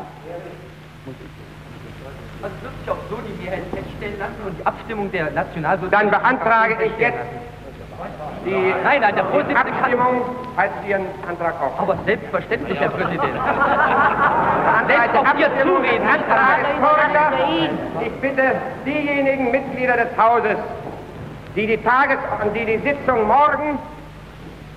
Also 2.41 2.55
wird 2.63 2.73
sich 2.79 2.91
auch 2.91 2.97
so 3.11 3.17
die 3.17 3.43
Mehrheit 3.43 3.65
feststellen 3.75 4.19
lassen 4.21 4.41
und 4.47 4.57
die 4.57 4.65
Abstimmung 4.67 5.11
der 5.11 5.31
Nationalsozialisten... 5.33 5.91
Dann 5.91 6.11
beantrage 6.11 6.77
ich 6.85 6.93
jetzt 6.99 7.19
die, 8.49 8.75
Nein, 8.85 9.01
nein, 9.01 9.15
der 9.15 9.25
die 9.25 9.31
Vorsitzende 9.31 9.71
kann... 9.71 9.79
Abstimmung 9.79 10.23
als 10.57 10.73
Ihren 10.87 11.07
Antrag 11.29 11.55
auf. 11.61 11.79
Aber 11.79 11.97
selbstverständlich, 12.05 12.79
Herr 12.81 12.91
Präsident. 12.91 13.35
Die 14.89 14.95
auch 15.15 15.37
hier 15.37 15.47
Abstimmung 15.47 15.77
zureden, 15.77 16.05
nicht 16.05 16.31
anders. 16.31 17.05
Antrages 17.05 17.71
Ich 18.05 18.13
bitte 18.21 18.55
diejenigen 18.85 19.51
Mitglieder 19.51 19.97
des 19.97 20.17
Hauses, 20.17 20.57
die 21.55 21.67
die, 21.67 21.77
Tages 21.79 22.19
die, 22.55 22.65
die 22.65 22.79
Sitzung 22.79 23.27
morgen 23.27 23.79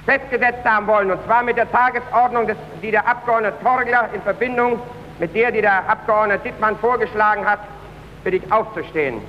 festgesetzt 0.05 0.65
haben 0.65 0.87
wollen, 0.87 1.11
und 1.11 1.23
zwar 1.25 1.43
mit 1.43 1.57
der 1.57 1.71
Tagesordnung, 1.71 2.47
des, 2.47 2.57
die 2.81 2.91
der 2.91 3.07
Abgeordnete 3.07 3.55
Torgler 3.63 4.09
in 4.13 4.21
Verbindung 4.21 4.79
mit 5.19 5.35
der, 5.35 5.51
die 5.51 5.61
der 5.61 5.87
Abgeordnete 5.87 6.43
Dittmann 6.43 6.75
vorgeschlagen 6.77 7.45
hat, 7.45 7.59
bitte 8.23 8.37
ich 8.37 8.51
aufzustehen. 8.51 9.21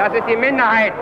Das 0.00 0.14
ist 0.14 0.26
die 0.26 0.36
Minderheit. 0.36 0.94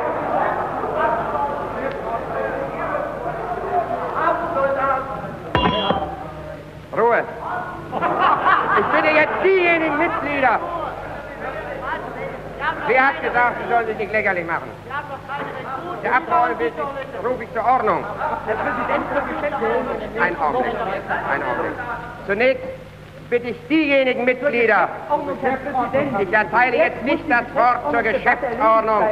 Ruhe. 6.96 7.22
Ich 8.80 8.86
bitte 8.86 9.14
jetzt 9.14 9.44
diejenigen 9.44 9.98
Mitglieder. 9.98 10.58
Wer 12.88 13.06
hat 13.06 13.22
gesagt, 13.22 13.56
sie 13.62 13.72
sollen 13.72 13.86
sich 13.86 13.98
nicht 13.98 14.10
lächerlich 14.10 14.44
machen? 14.44 14.68
Der 16.02 16.16
Abgeordnete 16.16 16.72
rufe 17.24 17.44
ich 17.44 17.52
zur 17.52 17.64
Ordnung. 17.64 18.04
Ein 20.20 20.36
Augenblick. 20.40 20.74
Ein 21.32 21.42
Augenblick. 21.44 21.78
Zunächst 22.26 22.64
bitte 23.30 23.48
ich 23.48 23.68
diejenigen 23.68 24.24
Mitglieder, 24.24 24.88
ich 26.18 26.32
erteile 26.32 26.76
jetzt 26.76 27.02
nicht 27.02 27.24
das 27.28 27.54
Wort 27.54 27.92
zur 27.92 28.02
Geschäftsordnung. 28.02 29.04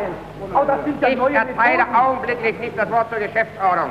Ich 1.08 1.34
erteile 1.34 1.84
augenblicklich 1.94 2.58
nicht 2.58 2.78
das 2.78 2.90
Wort 2.90 3.10
zur 3.10 3.18
Geschäftsordnung. 3.18 3.90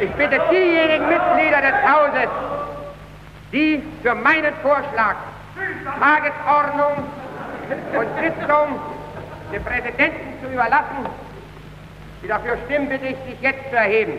Ich 0.00 0.10
bitte 0.12 0.40
diejenigen 0.50 1.08
Mitglieder 1.08 1.60
des 1.60 1.74
Hauses, 1.90 2.30
die 3.52 3.82
für 4.02 4.14
meinen 4.14 4.54
Vorschlag 4.62 5.16
Tagesordnung 6.00 7.04
und 7.98 8.08
Sitzung 8.20 8.80
dem 9.52 9.64
Präsidenten 9.64 10.38
zu 10.42 10.52
überlassen, 10.52 11.06
die 12.22 12.28
dafür 12.28 12.56
stimmen, 12.66 12.88
bitte 12.88 13.06
ich, 13.06 13.16
sich 13.28 13.40
jetzt 13.40 13.68
zu 13.70 13.76
erheben. 13.76 14.18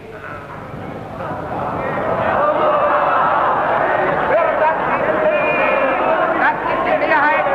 Das 6.39 6.53
ist 6.53 6.83
die 6.85 6.97
Mehrheit. 6.97 7.45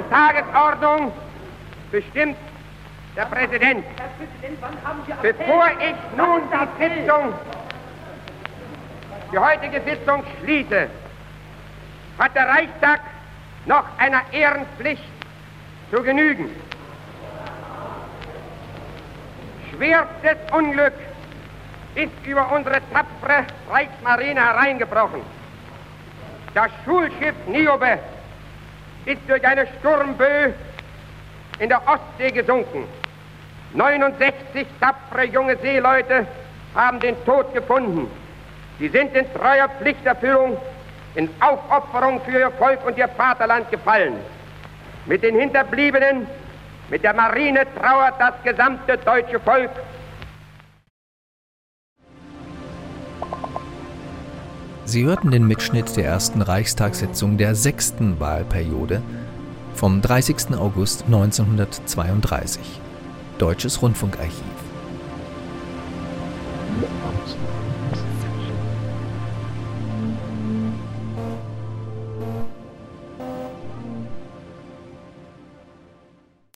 Und 0.00 0.10
Tagesordnung 0.10 1.12
bestimmt 1.90 2.36
der 3.14 3.26
Präsident. 3.26 3.84
Bevor 5.20 5.66
ich 5.78 6.16
nun 6.16 6.40
die 6.50 6.88
Sitzung, 6.88 7.34
die 9.30 9.38
heutige 9.38 9.82
Sitzung 9.82 10.24
schließe, 10.42 10.88
hat 12.18 12.34
der 12.34 12.48
Reichstag 12.48 13.00
noch 13.66 13.84
einer 13.98 14.22
Ehrenpflicht 14.32 15.04
zu 15.90 16.02
genügen. 16.02 16.48
Schwerstes 19.70 20.38
Unglück 20.50 20.94
ist 21.94 22.26
über 22.26 22.50
unsere 22.52 22.80
tapfere 22.90 23.44
Reichsmarine 23.70 24.40
hereingebrochen. 24.40 25.20
Das 26.54 26.70
Schulschiff 26.86 27.34
Niobe 27.48 27.98
ist 29.12 29.20
durch 29.28 29.44
eine 29.44 29.66
Sturmböe 29.78 30.54
in 31.58 31.68
der 31.68 31.82
Ostsee 31.86 32.30
gesunken. 32.30 32.84
69 33.74 34.66
tapfere 34.80 35.24
junge 35.24 35.56
Seeleute 35.56 36.26
haben 36.74 37.00
den 37.00 37.16
Tod 37.24 37.52
gefunden. 37.52 38.10
Sie 38.78 38.88
sind 38.88 39.14
in 39.14 39.26
treuer 39.34 39.68
Pflichterfüllung, 39.68 40.56
in 41.14 41.28
Aufopferung 41.40 42.20
für 42.22 42.38
ihr 42.38 42.50
Volk 42.52 42.84
und 42.86 42.96
ihr 42.96 43.08
Vaterland 43.08 43.70
gefallen. 43.70 44.14
Mit 45.06 45.22
den 45.22 45.38
Hinterbliebenen, 45.38 46.26
mit 46.88 47.02
der 47.02 47.14
Marine 47.14 47.66
trauert 47.78 48.14
das 48.18 48.34
gesamte 48.44 48.96
deutsche 48.98 49.40
Volk. 49.40 49.70
Sie 54.90 55.04
hörten 55.04 55.30
den 55.30 55.46
Mitschnitt 55.46 55.96
der 55.96 56.06
ersten 56.06 56.42
Reichstagssitzung 56.42 57.38
der 57.38 57.54
sechsten 57.54 58.18
Wahlperiode 58.18 59.02
vom 59.72 60.02
30. 60.02 60.56
August 60.58 61.04
1932. 61.04 62.60
Deutsches 63.38 63.82
Rundfunkarchiv. 63.82 64.59